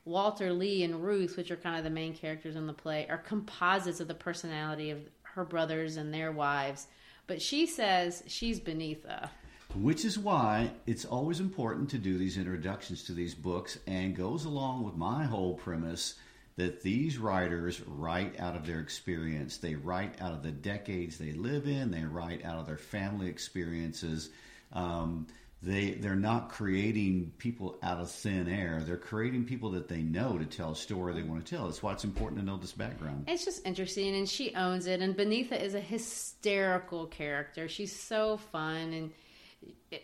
Walter 0.05 0.51
Lee 0.53 0.83
and 0.83 1.03
Ruth, 1.03 1.37
which 1.37 1.51
are 1.51 1.55
kind 1.55 1.77
of 1.77 1.83
the 1.83 1.89
main 1.89 2.13
characters 2.13 2.55
in 2.55 2.67
the 2.67 2.73
play, 2.73 3.07
are 3.09 3.17
composites 3.17 3.99
of 3.99 4.07
the 4.07 4.13
personality 4.13 4.89
of 4.89 4.99
her 5.21 5.43
brothers 5.43 5.97
and 5.97 6.13
their 6.13 6.31
wives. 6.31 6.87
But 7.27 7.41
she 7.41 7.65
says 7.65 8.23
she's 8.25 8.59
Beneatha. 8.59 9.29
Which 9.75 10.03
is 10.03 10.17
why 10.17 10.71
it's 10.87 11.05
always 11.05 11.39
important 11.39 11.89
to 11.91 11.99
do 11.99 12.17
these 12.17 12.37
introductions 12.37 13.03
to 13.03 13.13
these 13.13 13.35
books 13.35 13.77
and 13.85 14.15
goes 14.15 14.45
along 14.45 14.83
with 14.83 14.95
my 14.95 15.25
whole 15.25 15.53
premise 15.53 16.15
that 16.55 16.81
these 16.81 17.17
writers 17.17 17.81
write 17.87 18.39
out 18.39 18.55
of 18.55 18.65
their 18.65 18.79
experience. 18.79 19.57
They 19.57 19.75
write 19.75 20.19
out 20.19 20.33
of 20.33 20.43
the 20.43 20.51
decades 20.51 21.17
they 21.17 21.31
live 21.33 21.67
in, 21.67 21.91
they 21.91 22.03
write 22.03 22.43
out 22.43 22.57
of 22.57 22.65
their 22.65 22.77
family 22.77 23.29
experiences. 23.29 24.29
Um, 24.73 25.27
they 25.61 25.91
they're 25.91 26.15
not 26.15 26.49
creating 26.49 27.33
people 27.37 27.77
out 27.83 27.99
of 27.99 28.09
thin 28.09 28.47
air. 28.47 28.81
They're 28.85 28.97
creating 28.97 29.45
people 29.45 29.71
that 29.71 29.89
they 29.89 30.01
know 30.01 30.37
to 30.37 30.45
tell 30.45 30.71
a 30.71 30.75
story 30.75 31.13
they 31.13 31.23
want 31.23 31.45
to 31.45 31.55
tell. 31.55 31.65
That's 31.65 31.83
why 31.83 31.91
it's 31.91 32.05
important 32.05 32.39
to 32.39 32.45
know 32.45 32.57
this 32.57 32.71
background. 32.71 33.25
It's 33.27 33.43
just 33.43 33.65
interesting, 33.65 34.15
and 34.15 34.27
she 34.27 34.55
owns 34.55 34.87
it. 34.87 35.01
And 35.01 35.17
Beneatha 35.17 35.61
is 35.61 35.75
a 35.75 35.81
hysterical 35.81 37.07
character. 37.07 37.67
She's 37.67 37.97
so 37.97 38.37
fun 38.37 38.93
and 38.93 39.11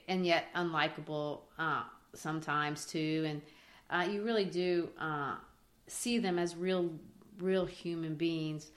and 0.07 0.25
yet 0.25 0.45
unlikable 0.55 1.41
uh, 1.57 1.83
sometimes 2.13 2.85
too. 2.85 3.23
And 3.27 3.41
uh, 3.89 4.11
you 4.11 4.23
really 4.23 4.45
do 4.45 4.89
uh, 4.99 5.35
see 5.87 6.17
them 6.17 6.39
as 6.39 6.55
real, 6.55 6.91
real 7.39 7.65
human 7.65 8.15
beings. 8.15 8.71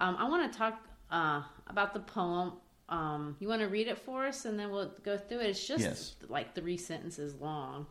Um, 0.00 0.16
I 0.18 0.28
want 0.28 0.50
to 0.50 0.58
talk 0.58 0.80
uh, 1.10 1.42
about 1.68 1.94
the 1.94 2.00
poem 2.00 2.54
um, 2.88 3.36
you 3.38 3.48
want 3.48 3.62
to 3.62 3.68
read 3.68 3.88
it 3.88 3.98
for 3.98 4.26
us, 4.26 4.44
and 4.44 4.58
then 4.58 4.70
we'll 4.70 4.92
go 5.02 5.16
through 5.16 5.40
it. 5.40 5.50
It's 5.50 5.66
just 5.66 5.82
yes. 5.82 6.14
like 6.28 6.54
three 6.54 6.76
sentences 6.76 7.34
long. 7.40 7.86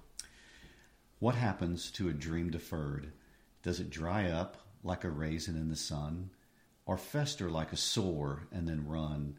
What 1.20 1.36
happens 1.36 1.90
to 1.92 2.10
a 2.10 2.14
dream 2.14 2.52
deferred? 2.52 3.12
Does 3.64 3.80
it 3.80 3.90
dry 3.90 4.30
up 4.30 4.58
like 4.84 5.04
a 5.04 5.10
raisin 5.10 5.56
in 5.56 5.70
the 5.70 5.76
sun, 5.76 6.30
or 6.86 6.98
fester 6.98 7.50
like 7.50 7.72
a 7.72 7.78
sore 7.78 8.48
and 8.52 8.68
then 8.68 8.88
run? 8.88 9.38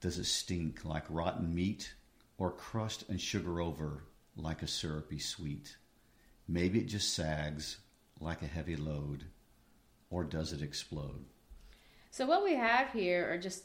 Does 0.00 0.18
it 0.18 0.24
stink 0.24 0.84
like 0.84 1.04
rotten 1.08 1.54
meat, 1.54 1.94
or 2.38 2.50
crust 2.50 3.04
and 3.08 3.20
sugar 3.20 3.60
over 3.60 4.04
like 4.36 4.62
a 4.62 4.66
syrupy 4.66 5.18
sweet? 5.18 5.76
Maybe 6.48 6.80
it 6.80 6.86
just 6.86 7.14
sags 7.14 7.78
like 8.20 8.42
a 8.42 8.46
heavy 8.46 8.76
load, 8.76 9.24
or 10.10 10.24
does 10.24 10.52
it 10.52 10.62
explode? 10.62 11.24
So, 12.10 12.26
what 12.26 12.42
we 12.42 12.54
have 12.54 12.90
here 12.90 13.30
are 13.30 13.38
just 13.38 13.64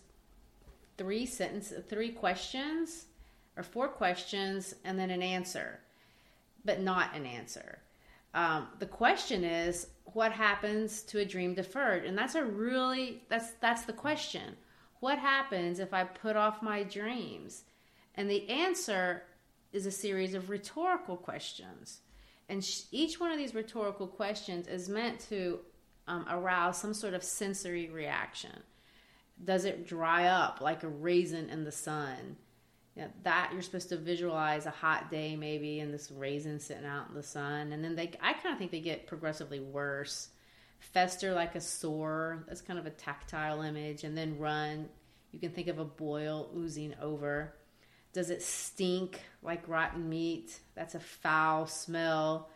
three 0.97 1.25
sentence, 1.25 1.73
three 1.89 2.11
questions 2.11 3.05
or 3.55 3.63
four 3.63 3.87
questions, 3.87 4.75
and 4.83 4.97
then 4.97 5.09
an 5.09 5.21
answer, 5.21 5.79
but 6.65 6.81
not 6.81 7.15
an 7.15 7.25
answer. 7.25 7.79
Um, 8.33 8.67
the 8.79 8.87
question 8.87 9.43
is, 9.43 9.87
what 10.05 10.31
happens 10.31 11.03
to 11.03 11.19
a 11.19 11.25
dream 11.25 11.53
deferred? 11.53 12.05
And 12.05 12.17
that's 12.17 12.35
a 12.35 12.43
really 12.43 13.23
that's 13.29 13.51
that's 13.61 13.83
the 13.83 13.93
question. 13.93 14.55
What 15.01 15.19
happens 15.19 15.79
if 15.79 15.93
I 15.93 16.03
put 16.03 16.35
off 16.35 16.61
my 16.61 16.83
dreams? 16.83 17.63
And 18.15 18.29
the 18.29 18.47
answer 18.49 19.23
is 19.71 19.85
a 19.85 19.91
series 19.91 20.33
of 20.33 20.49
rhetorical 20.49 21.17
questions. 21.17 22.01
And 22.49 22.63
sh- 22.63 22.83
each 22.91 23.19
one 23.19 23.31
of 23.31 23.37
these 23.37 23.55
rhetorical 23.55 24.07
questions 24.07 24.67
is 24.67 24.89
meant 24.89 25.19
to 25.29 25.59
um, 26.07 26.25
arouse 26.29 26.79
some 26.79 26.93
sort 26.93 27.13
of 27.13 27.23
sensory 27.23 27.89
reaction 27.89 28.63
does 29.43 29.65
it 29.65 29.87
dry 29.87 30.27
up 30.27 30.61
like 30.61 30.83
a 30.83 30.87
raisin 30.87 31.49
in 31.49 31.63
the 31.63 31.71
sun? 31.71 32.37
You 32.95 33.03
know, 33.03 33.09
that 33.23 33.49
you're 33.51 33.63
supposed 33.63 33.89
to 33.89 33.97
visualize 33.97 34.65
a 34.65 34.71
hot 34.71 35.09
day 35.09 35.35
maybe 35.35 35.79
and 35.79 35.93
this 35.93 36.11
raisin 36.11 36.59
sitting 36.59 36.85
out 36.85 37.09
in 37.09 37.15
the 37.15 37.23
sun. 37.23 37.71
And 37.71 37.83
then 37.83 37.95
they 37.95 38.11
i 38.21 38.33
kind 38.33 38.53
of 38.53 38.59
think 38.59 38.71
they 38.71 38.79
get 38.79 39.07
progressively 39.07 39.59
worse. 39.59 40.29
Fester 40.79 41.33
like 41.33 41.55
a 41.55 41.61
sore 41.61 42.43
that's 42.47 42.61
kind 42.61 42.77
of 42.77 42.85
a 42.85 42.91
tactile 42.91 43.61
image 43.61 44.03
and 44.03 44.17
then 44.17 44.37
run. 44.37 44.89
You 45.31 45.39
can 45.39 45.51
think 45.51 45.67
of 45.67 45.79
a 45.79 45.85
boil 45.85 46.49
oozing 46.55 46.93
over. 47.01 47.55
Does 48.11 48.29
it 48.29 48.43
stink 48.43 49.21
like 49.41 49.67
rotten 49.67 50.07
meat? 50.07 50.59
That's 50.75 50.93
a 50.93 50.99
foul 50.99 51.65
smell. 51.65 52.49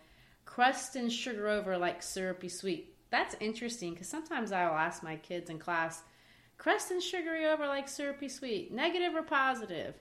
Crust 0.46 0.96
and 0.96 1.12
sugar 1.12 1.48
over 1.48 1.78
like 1.78 2.04
syrupy 2.04 2.50
sweet. 2.50 2.94
That's 3.10 3.36
interesting 3.40 3.94
because 3.94 4.10
sometimes 4.10 4.52
i'll 4.52 4.76
ask 4.76 5.02
my 5.02 5.16
kids 5.16 5.50
in 5.50 5.58
class 5.58 6.04
crust 6.58 6.92
and 6.92 7.02
sugary 7.02 7.46
over 7.46 7.68
like 7.68 7.88
syrupy 7.88 8.30
sweet, 8.30 8.72
negative 8.72 9.16
or 9.16 9.24
positive? 9.24 9.96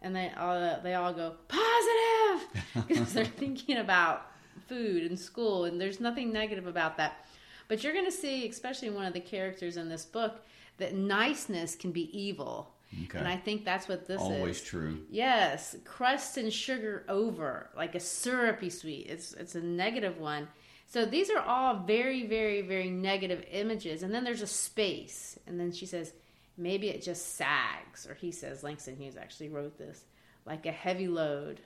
And 0.00 0.16
they 0.16 0.32
all 0.36 0.80
they 0.82 0.94
all 0.94 1.12
go 1.12 1.34
positive 1.48 2.64
because 2.88 3.12
they're 3.12 3.24
thinking 3.36 3.78
about 3.78 4.26
food 4.68 5.04
and 5.04 5.18
school, 5.18 5.64
and 5.64 5.80
there's 5.80 6.00
nothing 6.00 6.32
negative 6.32 6.66
about 6.66 6.96
that. 6.96 7.26
But 7.68 7.82
you're 7.82 7.92
going 7.92 8.06
to 8.06 8.12
see, 8.12 8.48
especially 8.48 8.88
in 8.88 8.94
one 8.94 9.06
of 9.06 9.12
the 9.12 9.20
characters 9.20 9.76
in 9.76 9.88
this 9.88 10.04
book, 10.04 10.44
that 10.78 10.94
niceness 10.94 11.74
can 11.74 11.92
be 11.92 12.16
evil. 12.18 12.72
Okay. 13.04 13.18
And 13.18 13.26
I 13.26 13.36
think 13.36 13.64
that's 13.64 13.88
what 13.88 14.06
this 14.06 14.20
Always 14.20 14.34
is. 14.34 14.40
Always 14.40 14.62
true. 14.62 14.98
Yes, 15.10 15.76
crust 15.84 16.36
and 16.36 16.52
sugar 16.52 17.04
over, 17.08 17.70
like 17.76 17.94
a 17.94 18.00
syrupy 18.00 18.68
sweet. 18.68 19.06
It's 19.08 19.32
it's 19.32 19.54
a 19.54 19.60
negative 19.60 20.18
one. 20.18 20.48
So 20.92 21.06
these 21.06 21.30
are 21.30 21.40
all 21.40 21.76
very, 21.76 22.26
very, 22.26 22.60
very 22.60 22.90
negative 22.90 23.46
images. 23.50 24.02
And 24.02 24.12
then 24.12 24.24
there's 24.24 24.42
a 24.42 24.46
space. 24.46 25.38
And 25.46 25.58
then 25.58 25.72
she 25.72 25.86
says, 25.86 26.12
maybe 26.58 26.90
it 26.90 27.00
just 27.00 27.36
sags. 27.36 28.06
Or 28.06 28.12
he 28.12 28.30
says, 28.30 28.62
Langston 28.62 28.96
Hughes 28.96 29.16
actually 29.16 29.48
wrote 29.48 29.78
this, 29.78 30.04
like 30.44 30.66
a 30.66 30.70
heavy 30.70 31.08
load. 31.08 31.62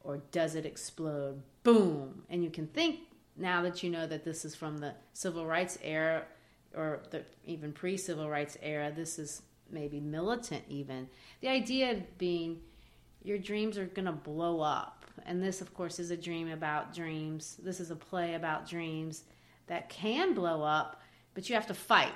Or 0.00 0.22
does 0.30 0.54
it 0.54 0.64
explode? 0.64 1.42
Boom. 1.62 2.22
And 2.30 2.42
you 2.42 2.48
can 2.48 2.68
think 2.68 3.00
now 3.36 3.60
that 3.60 3.82
you 3.82 3.90
know 3.90 4.06
that 4.06 4.24
this 4.24 4.46
is 4.46 4.54
from 4.54 4.78
the 4.78 4.94
civil 5.12 5.44
rights 5.44 5.76
era 5.82 6.22
or 6.74 7.02
the 7.10 7.24
even 7.44 7.70
pre 7.70 7.98
civil 7.98 8.30
rights 8.30 8.56
era, 8.62 8.90
this 8.96 9.18
is 9.18 9.42
maybe 9.70 10.00
militant 10.00 10.64
even. 10.70 11.06
The 11.42 11.48
idea 11.48 12.02
being 12.16 12.62
your 13.22 13.36
dreams 13.36 13.76
are 13.76 13.84
going 13.84 14.06
to 14.06 14.12
blow 14.12 14.60
up 14.60 15.01
and 15.26 15.42
this, 15.42 15.60
of 15.60 15.74
course, 15.74 15.98
is 15.98 16.10
a 16.10 16.16
dream 16.16 16.50
about 16.50 16.94
dreams. 16.94 17.56
This 17.62 17.80
is 17.80 17.90
a 17.90 17.96
play 17.96 18.34
about 18.34 18.68
dreams 18.68 19.24
that 19.66 19.88
can 19.88 20.34
blow 20.34 20.62
up, 20.62 21.00
but 21.34 21.48
you 21.48 21.54
have 21.54 21.66
to 21.68 21.74
fight. 21.74 22.12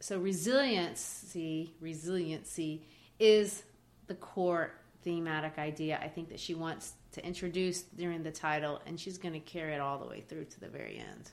So 0.00 0.18
resiliency, 0.18 1.74
resiliency 1.80 2.82
is 3.18 3.64
the 4.06 4.14
core 4.14 4.72
thematic 5.02 5.58
idea 5.58 5.98
I 6.02 6.08
think 6.08 6.28
that 6.28 6.38
she 6.38 6.54
wants 6.54 6.92
to 7.12 7.26
introduce 7.26 7.82
during 7.82 8.22
the 8.22 8.30
title, 8.30 8.80
and 8.86 8.98
she's 8.98 9.18
going 9.18 9.34
to 9.34 9.40
carry 9.40 9.74
it 9.74 9.80
all 9.80 9.98
the 9.98 10.06
way 10.06 10.20
through 10.20 10.44
to 10.44 10.60
the 10.60 10.68
very 10.68 10.98
end. 10.98 11.30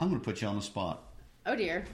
I'm 0.00 0.08
going 0.08 0.20
to 0.20 0.24
put 0.24 0.42
you 0.42 0.48
on 0.48 0.56
the 0.56 0.62
spot. 0.62 1.02
Oh 1.46 1.56
dear. 1.56 1.84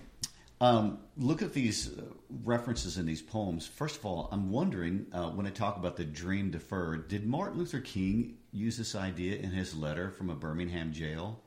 Um, 0.61 0.99
look 1.17 1.41
at 1.41 1.55
these 1.55 1.99
uh, 1.99 2.03
references 2.45 2.99
in 2.99 3.07
these 3.07 3.23
poems. 3.23 3.67
First 3.67 3.97
of 3.97 4.05
all, 4.05 4.29
I'm 4.31 4.51
wondering 4.51 5.07
uh, 5.13 5.31
when 5.31 5.47
I 5.47 5.51
talk 5.51 5.77
about 5.77 5.97
the 5.97 6.05
dream 6.05 6.51
deferred, 6.51 7.09
did 7.09 7.27
Martin 7.27 7.59
Luther 7.59 7.81
King 7.81 8.37
use 8.53 8.77
this 8.77 8.95
idea 8.95 9.39
in 9.39 9.51
his 9.51 9.75
letter 9.75 10.11
from 10.11 10.29
a 10.29 10.35
Birmingham 10.35 10.93
jail? 10.93 11.41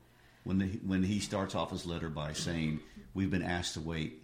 When, 0.45 0.57
the, 0.57 0.65
when 0.85 1.03
he 1.03 1.19
starts 1.19 1.55
off 1.55 1.71
his 1.71 1.85
letter 1.85 2.09
by 2.09 2.33
saying, 2.33 2.81
We've 3.13 3.29
been 3.29 3.43
asked 3.43 3.75
to 3.75 3.81
wait. 3.81 4.23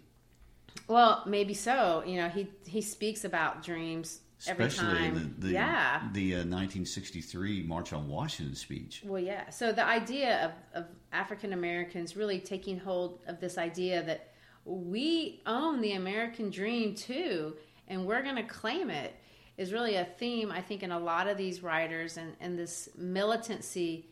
Well, 0.88 1.22
maybe 1.26 1.54
so. 1.54 2.02
You 2.04 2.16
know, 2.16 2.28
he, 2.28 2.48
he 2.66 2.82
speaks 2.82 3.24
about 3.24 3.62
dreams 3.62 4.20
Especially 4.40 5.10
the, 5.10 5.30
the, 5.38 5.52
yeah. 5.52 6.08
the 6.12 6.34
uh, 6.34 6.38
1963 6.38 7.62
March 7.64 7.92
on 7.92 8.08
Washington 8.08 8.54
speech. 8.54 9.02
Well, 9.04 9.22
yeah. 9.22 9.50
So 9.50 9.70
the 9.70 9.84
idea 9.84 10.54
of, 10.74 10.82
of 10.82 10.88
African 11.12 11.52
Americans 11.52 12.16
really 12.16 12.40
taking 12.40 12.78
hold 12.78 13.20
of 13.26 13.38
this 13.38 13.58
idea 13.58 14.02
that 14.04 14.29
we 14.64 15.42
own 15.46 15.80
the 15.80 15.92
American 15.92 16.50
dream 16.50 16.94
too, 16.94 17.56
and 17.88 18.06
we're 18.06 18.22
going 18.22 18.36
to 18.36 18.44
claim 18.44 18.90
it 18.90 19.14
is 19.56 19.72
really 19.72 19.96
a 19.96 20.04
theme, 20.04 20.50
I 20.50 20.62
think, 20.62 20.82
in 20.82 20.90
a 20.90 20.98
lot 20.98 21.28
of 21.28 21.36
these 21.36 21.62
writers 21.62 22.16
and, 22.16 22.34
and 22.40 22.58
this 22.58 22.88
militancy. 22.96 24.06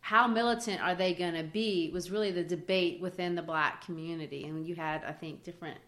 How 0.00 0.26
militant 0.26 0.80
are 0.80 0.94
they 0.94 1.14
going 1.14 1.34
to 1.34 1.42
be 1.42 1.90
was 1.92 2.10
really 2.10 2.30
the 2.30 2.44
debate 2.44 3.00
within 3.00 3.34
the 3.34 3.42
black 3.42 3.84
community. 3.84 4.44
And 4.44 4.66
you 4.66 4.74
had, 4.74 5.02
I 5.04 5.12
think, 5.12 5.42
different 5.44 5.78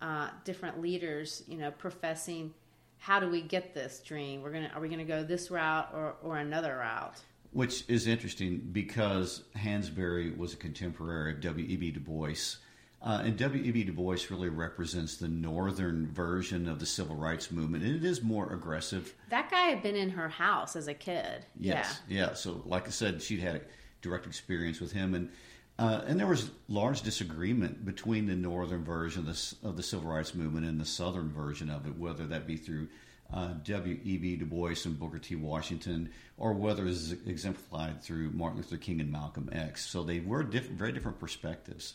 uh, 0.00 0.30
different 0.44 0.80
leaders, 0.80 1.44
you 1.46 1.56
know, 1.56 1.70
professing, 1.70 2.52
how 2.98 3.20
do 3.20 3.28
we 3.28 3.40
get 3.40 3.72
this 3.72 4.00
dream? 4.00 4.42
We're 4.42 4.52
gonna 4.52 4.70
are 4.74 4.80
we 4.80 4.88
gonna 4.88 5.04
go 5.04 5.22
this 5.22 5.50
route 5.50 5.88
or 5.92 6.14
or 6.22 6.38
another 6.38 6.78
route? 6.78 7.20
Which 7.52 7.84
is 7.88 8.06
interesting 8.06 8.68
because 8.72 9.42
Hansberry 9.56 10.36
was 10.36 10.54
a 10.54 10.56
contemporary 10.56 11.32
of 11.32 11.40
W.E.B. 11.40 11.90
Du 11.90 12.00
Bois. 12.00 12.56
Uh, 13.02 13.22
and 13.24 13.36
W.E.B. 13.36 13.82
Du 13.82 13.92
Bois 13.92 14.18
really 14.30 14.48
represents 14.48 15.16
the 15.16 15.26
northern 15.26 16.06
version 16.12 16.68
of 16.68 16.78
the 16.78 16.86
civil 16.86 17.16
rights 17.16 17.50
movement, 17.50 17.82
and 17.82 17.96
it 17.96 18.04
is 18.04 18.22
more 18.22 18.52
aggressive. 18.52 19.12
That 19.28 19.50
guy 19.50 19.62
had 19.62 19.82
been 19.82 19.96
in 19.96 20.10
her 20.10 20.28
house 20.28 20.76
as 20.76 20.86
a 20.86 20.94
kid. 20.94 21.44
Yes, 21.58 21.98
yeah. 22.08 22.28
yeah. 22.28 22.34
So, 22.34 22.62
like 22.64 22.86
I 22.86 22.90
said, 22.90 23.20
she'd 23.20 23.40
had 23.40 23.56
a 23.56 23.60
direct 24.02 24.26
experience 24.26 24.80
with 24.80 24.92
him, 24.92 25.14
and 25.14 25.30
uh, 25.78 26.02
and 26.06 26.20
there 26.20 26.26
was 26.26 26.50
large 26.68 27.02
disagreement 27.02 27.84
between 27.84 28.26
the 28.26 28.36
northern 28.36 28.84
version 28.84 29.26
of 29.26 29.26
the, 29.26 29.68
of 29.68 29.76
the, 29.76 29.82
civil 29.82 30.08
rights 30.08 30.34
movement 30.34 30.66
and 30.66 30.80
the 30.80 30.84
southern 30.84 31.32
version 31.32 31.70
of 31.70 31.86
it, 31.86 31.98
whether 31.98 32.26
that 32.26 32.46
be 32.46 32.56
through 32.56 32.86
uh, 33.32 33.54
W.E.B. 33.64 34.36
Du 34.36 34.44
Bois 34.44 34.74
and 34.84 34.98
Booker 34.98 35.18
T. 35.18 35.34
Washington, 35.34 36.10
or 36.36 36.52
whether 36.52 36.86
it's 36.86 37.12
exemplified 37.26 38.02
through 38.02 38.30
Martin 38.30 38.58
Luther 38.58 38.76
King 38.76 39.00
and 39.00 39.10
Malcolm 39.10 39.48
X. 39.50 39.86
So 39.86 40.04
they 40.04 40.20
were 40.20 40.42
different, 40.42 40.78
very 40.78 40.92
different 40.92 41.18
perspectives. 41.18 41.94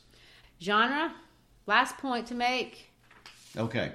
Genre, 0.61 1.13
last 1.65 1.97
point 1.97 2.27
to 2.27 2.35
make. 2.35 2.89
Okay. 3.55 3.91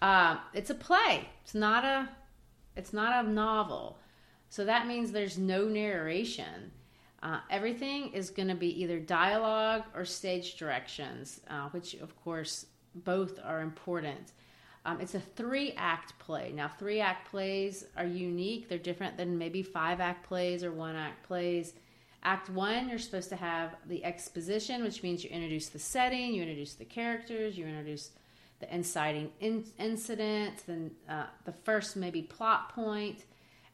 Uh, 0.00 0.36
it's 0.54 0.70
a 0.70 0.74
play. 0.74 1.28
It's 1.42 1.54
not 1.54 1.84
a. 1.84 2.08
It's 2.76 2.92
not 2.92 3.24
a 3.24 3.28
novel. 3.28 3.98
So 4.48 4.64
that 4.64 4.86
means 4.86 5.10
there's 5.10 5.38
no 5.38 5.66
narration. 5.66 6.70
Uh, 7.22 7.40
everything 7.50 8.12
is 8.12 8.30
going 8.30 8.48
to 8.48 8.54
be 8.54 8.80
either 8.82 9.00
dialogue 9.00 9.84
or 9.94 10.04
stage 10.04 10.56
directions, 10.56 11.40
uh, 11.48 11.68
which 11.70 11.94
of 11.94 12.14
course 12.22 12.66
both 12.94 13.38
are 13.42 13.62
important. 13.62 14.32
Um, 14.84 15.00
it's 15.00 15.14
a 15.14 15.20
three 15.20 15.72
act 15.76 16.16
play. 16.18 16.52
Now, 16.54 16.70
three 16.78 17.00
act 17.00 17.30
plays 17.30 17.84
are 17.96 18.06
unique, 18.06 18.68
they're 18.68 18.78
different 18.78 19.16
than 19.16 19.36
maybe 19.36 19.62
five 19.62 20.00
act 20.00 20.28
plays 20.28 20.62
or 20.62 20.70
one 20.70 20.94
act 20.94 21.26
plays. 21.26 21.72
Act 22.26 22.50
one, 22.50 22.88
you're 22.88 22.98
supposed 22.98 23.28
to 23.28 23.36
have 23.36 23.76
the 23.86 24.04
exposition, 24.04 24.82
which 24.82 25.00
means 25.04 25.22
you 25.22 25.30
introduce 25.30 25.68
the 25.68 25.78
setting, 25.78 26.34
you 26.34 26.42
introduce 26.42 26.74
the 26.74 26.84
characters, 26.84 27.56
you 27.56 27.64
introduce 27.64 28.10
the 28.58 28.74
inciting 28.74 29.30
in- 29.38 29.64
incident, 29.78 30.54
then 30.66 30.90
uh, 31.08 31.26
the 31.44 31.52
first 31.52 31.94
maybe 31.94 32.22
plot 32.22 32.74
point. 32.74 33.26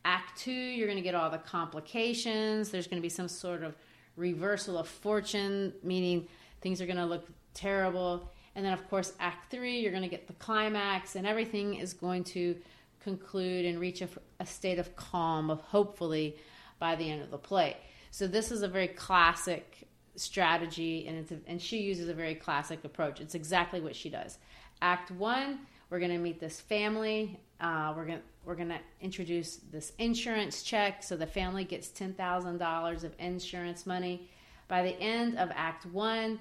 Act 0.04 0.38
two, 0.38 0.52
you're 0.52 0.86
going 0.86 0.98
to 0.98 1.02
get 1.02 1.14
all 1.14 1.30
the 1.30 1.38
complications. 1.38 2.68
There's 2.68 2.86
going 2.86 3.00
to 3.00 3.02
be 3.02 3.08
some 3.08 3.26
sort 3.26 3.62
of 3.62 3.74
reversal 4.16 4.76
of 4.76 4.86
fortune, 4.86 5.72
meaning 5.82 6.28
things 6.60 6.82
are 6.82 6.86
going 6.86 6.98
to 6.98 7.06
look 7.06 7.26
terrible. 7.54 8.30
And 8.54 8.66
then, 8.66 8.74
of 8.74 8.86
course, 8.90 9.14
Act 9.18 9.50
three, 9.50 9.80
you're 9.80 9.92
going 9.92 10.02
to 10.02 10.10
get 10.10 10.26
the 10.26 10.34
climax, 10.34 11.16
and 11.16 11.26
everything 11.26 11.76
is 11.76 11.94
going 11.94 12.24
to 12.24 12.56
conclude 13.02 13.64
and 13.64 13.80
reach 13.80 14.02
a, 14.02 14.10
a 14.40 14.44
state 14.44 14.78
of 14.78 14.94
calm, 14.94 15.48
of 15.48 15.62
hopefully 15.62 16.36
by 16.78 16.96
the 16.96 17.10
end 17.10 17.22
of 17.22 17.30
the 17.30 17.38
play. 17.38 17.78
So 18.12 18.26
this 18.26 18.52
is 18.52 18.60
a 18.62 18.68
very 18.68 18.88
classic 18.88 19.88
strategy, 20.16 21.06
and 21.08 21.16
it's 21.16 21.32
a, 21.32 21.38
and 21.46 21.60
she 21.60 21.78
uses 21.78 22.10
a 22.10 22.14
very 22.14 22.34
classic 22.34 22.84
approach. 22.84 23.22
It's 23.22 23.34
exactly 23.34 23.80
what 23.80 23.96
she 23.96 24.10
does. 24.10 24.36
Act 24.82 25.10
one, 25.10 25.60
we're 25.88 25.98
going 25.98 26.10
to 26.10 26.18
meet 26.18 26.38
this 26.38 26.60
family. 26.60 27.40
Uh, 27.58 27.94
we're 27.96 28.04
going 28.04 28.20
we're 28.44 28.54
going 28.54 28.68
to 28.68 28.80
introduce 29.00 29.56
this 29.72 29.92
insurance 29.98 30.62
check, 30.62 31.02
so 31.02 31.16
the 31.16 31.26
family 31.26 31.64
gets 31.64 31.88
ten 31.88 32.12
thousand 32.12 32.58
dollars 32.58 33.02
of 33.02 33.14
insurance 33.18 33.86
money. 33.86 34.28
By 34.68 34.82
the 34.82 35.00
end 35.00 35.38
of 35.38 35.50
Act 35.54 35.86
one, 35.86 36.38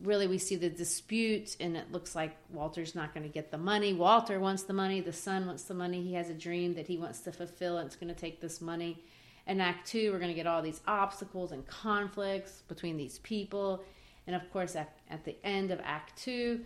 really 0.00 0.28
we 0.28 0.38
see 0.38 0.54
the 0.54 0.70
dispute, 0.70 1.56
and 1.58 1.76
it 1.76 1.90
looks 1.90 2.14
like 2.14 2.36
Walter's 2.52 2.94
not 2.94 3.14
going 3.14 3.26
to 3.26 3.32
get 3.32 3.50
the 3.50 3.58
money. 3.58 3.94
Walter 3.94 4.38
wants 4.38 4.62
the 4.62 4.74
money. 4.74 5.00
The 5.00 5.12
son 5.12 5.48
wants 5.48 5.64
the 5.64 5.74
money. 5.74 6.04
He 6.04 6.14
has 6.14 6.30
a 6.30 6.34
dream 6.34 6.74
that 6.74 6.86
he 6.86 6.98
wants 6.98 7.18
to 7.22 7.32
fulfill, 7.32 7.78
and 7.78 7.86
it's 7.86 7.96
going 7.96 8.14
to 8.14 8.20
take 8.20 8.40
this 8.40 8.60
money 8.60 9.02
in 9.50 9.60
Act 9.60 9.88
Two, 9.88 10.12
we're 10.12 10.20
going 10.20 10.30
to 10.30 10.34
get 10.34 10.46
all 10.46 10.62
these 10.62 10.80
obstacles 10.86 11.50
and 11.50 11.66
conflicts 11.66 12.62
between 12.68 12.96
these 12.96 13.18
people. 13.18 13.82
And 14.28 14.36
of 14.36 14.48
course, 14.52 14.76
at, 14.76 14.96
at 15.10 15.24
the 15.24 15.36
end 15.44 15.72
of 15.72 15.80
Act 15.82 16.16
Two, 16.16 16.60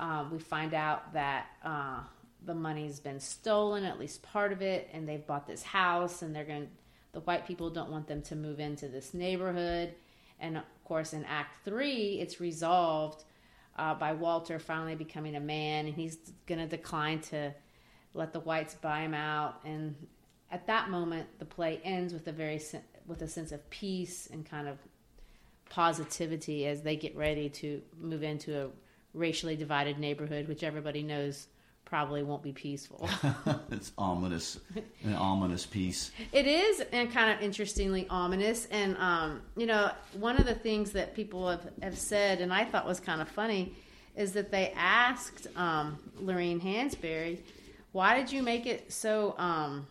uh, 0.00 0.24
we 0.30 0.40
find 0.40 0.74
out 0.74 1.12
that 1.12 1.46
uh, 1.64 2.00
the 2.44 2.54
money's 2.54 2.98
been 2.98 3.20
stolen, 3.20 3.84
at 3.84 4.00
least 4.00 4.20
part 4.22 4.52
of 4.52 4.62
it, 4.62 4.90
and 4.92 5.08
they've 5.08 5.24
bought 5.24 5.46
this 5.46 5.62
house, 5.62 6.22
and 6.22 6.34
they're 6.34 6.44
going. 6.44 6.68
The 7.12 7.20
white 7.20 7.46
people 7.46 7.70
don't 7.70 7.92
want 7.92 8.08
them 8.08 8.22
to 8.22 8.34
move 8.34 8.58
into 8.58 8.88
this 8.88 9.14
neighborhood, 9.14 9.94
and 10.40 10.56
of 10.56 10.64
course, 10.82 11.12
in 11.12 11.24
Act 11.26 11.64
Three, 11.64 12.18
it's 12.20 12.40
resolved 12.40 13.22
uh, 13.78 13.94
by 13.94 14.12
Walter 14.12 14.58
finally 14.58 14.96
becoming 14.96 15.36
a 15.36 15.40
man, 15.40 15.86
and 15.86 15.94
he's 15.94 16.16
going 16.46 16.58
to 16.58 16.66
decline 16.66 17.20
to 17.20 17.54
let 18.12 18.32
the 18.32 18.40
whites 18.40 18.74
buy 18.74 19.02
him 19.02 19.14
out, 19.14 19.60
and 19.64 19.94
at 20.54 20.68
that 20.68 20.88
moment, 20.88 21.26
the 21.40 21.44
play 21.44 21.80
ends 21.82 22.12
with 22.12 22.28
a 22.28 22.32
very 22.32 22.62
with 23.08 23.22
a 23.22 23.28
sense 23.28 23.50
of 23.50 23.68
peace 23.70 24.28
and 24.32 24.48
kind 24.48 24.68
of 24.68 24.78
positivity 25.68 26.64
as 26.66 26.82
they 26.82 26.94
get 26.94 27.14
ready 27.16 27.48
to 27.48 27.82
move 28.00 28.22
into 28.22 28.66
a 28.66 28.68
racially 29.14 29.56
divided 29.56 29.98
neighborhood, 29.98 30.46
which 30.46 30.62
everybody 30.62 31.02
knows 31.02 31.48
probably 31.84 32.22
won't 32.22 32.44
be 32.44 32.52
peaceful. 32.52 33.10
it's 33.72 33.90
ominous, 33.98 34.60
an 35.04 35.14
ominous 35.14 35.66
piece. 35.66 36.12
It 36.30 36.46
is, 36.46 36.82
and 36.92 37.10
kind 37.12 37.36
of 37.36 37.42
interestingly 37.42 38.06
ominous. 38.08 38.66
And 38.66 38.96
um, 38.98 39.42
you 39.56 39.66
know, 39.66 39.90
one 40.12 40.36
of 40.36 40.46
the 40.46 40.54
things 40.54 40.92
that 40.92 41.16
people 41.16 41.50
have, 41.50 41.68
have 41.82 41.98
said, 41.98 42.40
and 42.40 42.54
I 42.54 42.64
thought 42.64 42.86
was 42.86 43.00
kind 43.00 43.20
of 43.20 43.28
funny, 43.28 43.74
is 44.14 44.32
that 44.34 44.52
they 44.52 44.72
asked 44.76 45.48
um, 45.56 45.98
Lorraine 46.16 46.60
Hansberry, 46.60 47.38
"Why 47.90 48.16
did 48.16 48.30
you 48.30 48.40
make 48.40 48.66
it 48.66 48.92
so?" 48.92 49.34
Um, 49.36 49.88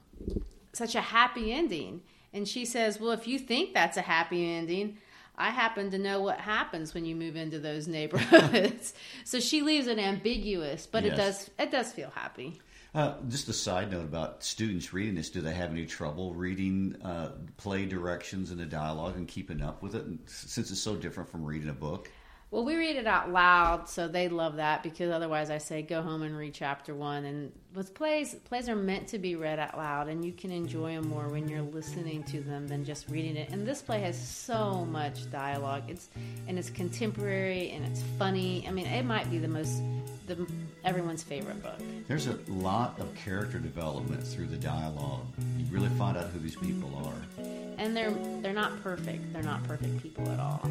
such 0.74 0.96
a 0.96 1.02
happy 1.02 1.52
ending. 1.54 2.02
And 2.34 2.48
she 2.48 2.66
says, 2.66 3.00
Well, 3.00 3.12
if 3.12 3.28
you 3.28 3.40
think 3.40 3.74
that's 3.74 3.98
a 3.98 4.02
happy 4.02 4.52
ending, 4.52 4.98
I 5.36 5.50
happen 5.50 5.90
to 5.92 5.98
know 5.98 6.22
what 6.22 6.40
happens 6.40 6.94
when 6.94 7.06
you 7.06 7.16
move 7.16 7.36
into 7.36 7.60
those 7.60 7.88
neighborhoods. 7.98 8.94
so 9.24 9.40
she 9.40 9.62
leaves 9.62 9.88
it 9.88 10.00
ambiguous, 10.00 10.88
but 10.88 11.04
yes. 11.04 11.14
it 11.14 11.18
does 11.18 11.50
it 11.60 11.72
does 11.72 11.92
feel 11.92 12.10
happy. 12.10 12.60
Uh, 12.96 13.16
just 13.28 13.50
a 13.50 13.54
side 13.54 13.90
note 13.92 14.04
about 14.04 14.44
students 14.44 14.94
reading 14.94 15.16
this: 15.16 15.30
Do 15.30 15.42
they 15.42 15.54
have 15.54 15.72
any 15.72 15.86
trouble 15.86 16.34
reading 16.34 16.96
uh, 17.04 17.32
play 17.58 17.86
directions 17.86 18.52
and 18.52 18.60
the 18.60 18.66
dialogue 18.66 19.16
and 19.16 19.28
keeping 19.28 19.62
up 19.62 19.82
with 19.82 19.96
it? 19.96 20.06
since 20.28 20.70
it's 20.70 20.80
so 20.80 20.96
different 20.96 21.30
from 21.30 21.44
reading 21.44 21.70
a 21.70 21.74
book. 21.74 22.12
Well, 22.54 22.64
we 22.64 22.76
read 22.76 22.98
it 22.98 23.08
out 23.08 23.32
loud, 23.32 23.90
so 23.90 24.08
they 24.08 24.30
love 24.30 24.58
that 24.58 24.84
because 24.84 25.10
otherwise, 25.10 25.50
I 25.50 25.58
say 25.58 25.82
go 25.82 26.04
home 26.04 26.22
and 26.22 26.38
read 26.38 26.54
chapter 26.54 26.94
one. 26.94 27.26
And 27.26 27.52
with 27.74 27.96
plays, 27.96 28.36
plays 28.36 28.70
are 28.70 28.76
meant 28.76 29.08
to 29.08 29.18
be 29.18 29.36
read 29.36 29.58
out 29.58 29.76
loud, 29.76 30.08
and 30.08 30.24
you 30.24 30.32
can 30.32 30.52
enjoy 30.52 30.94
them 30.94 31.10
more 31.10 31.30
when 31.30 31.50
you're 31.50 31.64
listening 31.64 32.22
to 32.26 32.42
them 32.42 32.68
than 32.68 32.86
just 32.86 33.10
reading 33.10 33.38
it. 33.38 33.50
And 33.50 33.66
this 33.66 33.82
play 33.82 34.02
has 34.02 34.16
so 34.16 34.86
much 34.86 35.32
dialogue. 35.32 35.86
It's 35.88 36.10
and 36.48 36.60
it's 36.60 36.70
contemporary 36.70 37.72
and 37.72 37.84
it's 37.86 38.04
funny. 38.20 38.68
I 38.68 38.72
mean, 38.72 38.86
it 38.86 39.04
might 39.04 39.32
be 39.32 39.40
the 39.40 39.48
most 39.48 39.82
the 40.28 40.48
everyone's 40.86 41.24
favorite 41.24 41.64
book. 41.64 41.80
There's 42.08 42.28
a 42.28 42.38
lot 42.50 43.00
of 43.00 43.16
character 43.16 43.58
development 43.58 44.22
through 44.28 44.46
the 44.46 44.58
dialogue. 44.58 45.26
You 45.58 45.66
really 45.72 45.90
find 45.98 46.16
out 46.18 46.28
who 46.28 46.38
these 46.38 46.56
people 46.58 46.92
are. 47.04 47.44
And 47.78 47.96
they're 47.96 48.12
they're 48.42 48.54
not 48.54 48.82
perfect. 48.82 49.34
They're 49.34 49.44
not 49.44 49.64
perfect 49.64 50.02
people 50.02 50.30
at 50.30 50.40
all. 50.40 50.62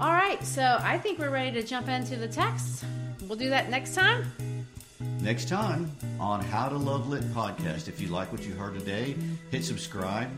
All 0.00 0.12
right, 0.12 0.42
so 0.44 0.78
I 0.80 0.98
think 0.98 1.18
we're 1.18 1.30
ready 1.30 1.52
to 1.60 1.66
jump 1.66 1.88
into 1.88 2.16
the 2.16 2.28
text. 2.28 2.84
We'll 3.28 3.38
do 3.38 3.50
that 3.50 3.70
next 3.70 3.94
time. 3.94 4.32
Next 5.20 5.48
time 5.48 5.90
on 6.18 6.42
How 6.42 6.68
to 6.68 6.76
Love 6.76 7.08
Lit 7.08 7.22
podcast. 7.34 7.88
If 7.88 8.00
you 8.00 8.08
like 8.08 8.32
what 8.32 8.46
you 8.46 8.54
heard 8.54 8.78
today, 8.78 9.16
hit 9.50 9.64
subscribe 9.64 10.30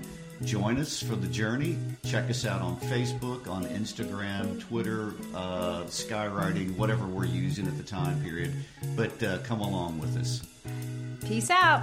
join 0.45 0.79
us 0.79 1.03
for 1.03 1.17
the 1.17 1.27
journey. 1.29 1.79
Check 2.05 2.29
us 2.31 2.45
out 2.45 2.61
on 2.61 2.77
Facebook, 2.81 3.49
on 3.49 3.65
Instagram, 3.67 4.61
Twitter, 4.61 5.13
uh, 5.35 5.85
Skywriting, 5.85 6.77
whatever 6.77 7.07
we're 7.07 7.25
using 7.25 7.67
at 7.67 7.77
the 7.77 7.83
time 7.83 8.21
period. 8.23 8.53
But 8.97 9.23
uh, 9.23 9.39
come 9.39 9.61
along 9.61 9.99
with 9.99 10.17
us. 10.17 10.43
Peace 11.27 11.51
out. 11.51 11.83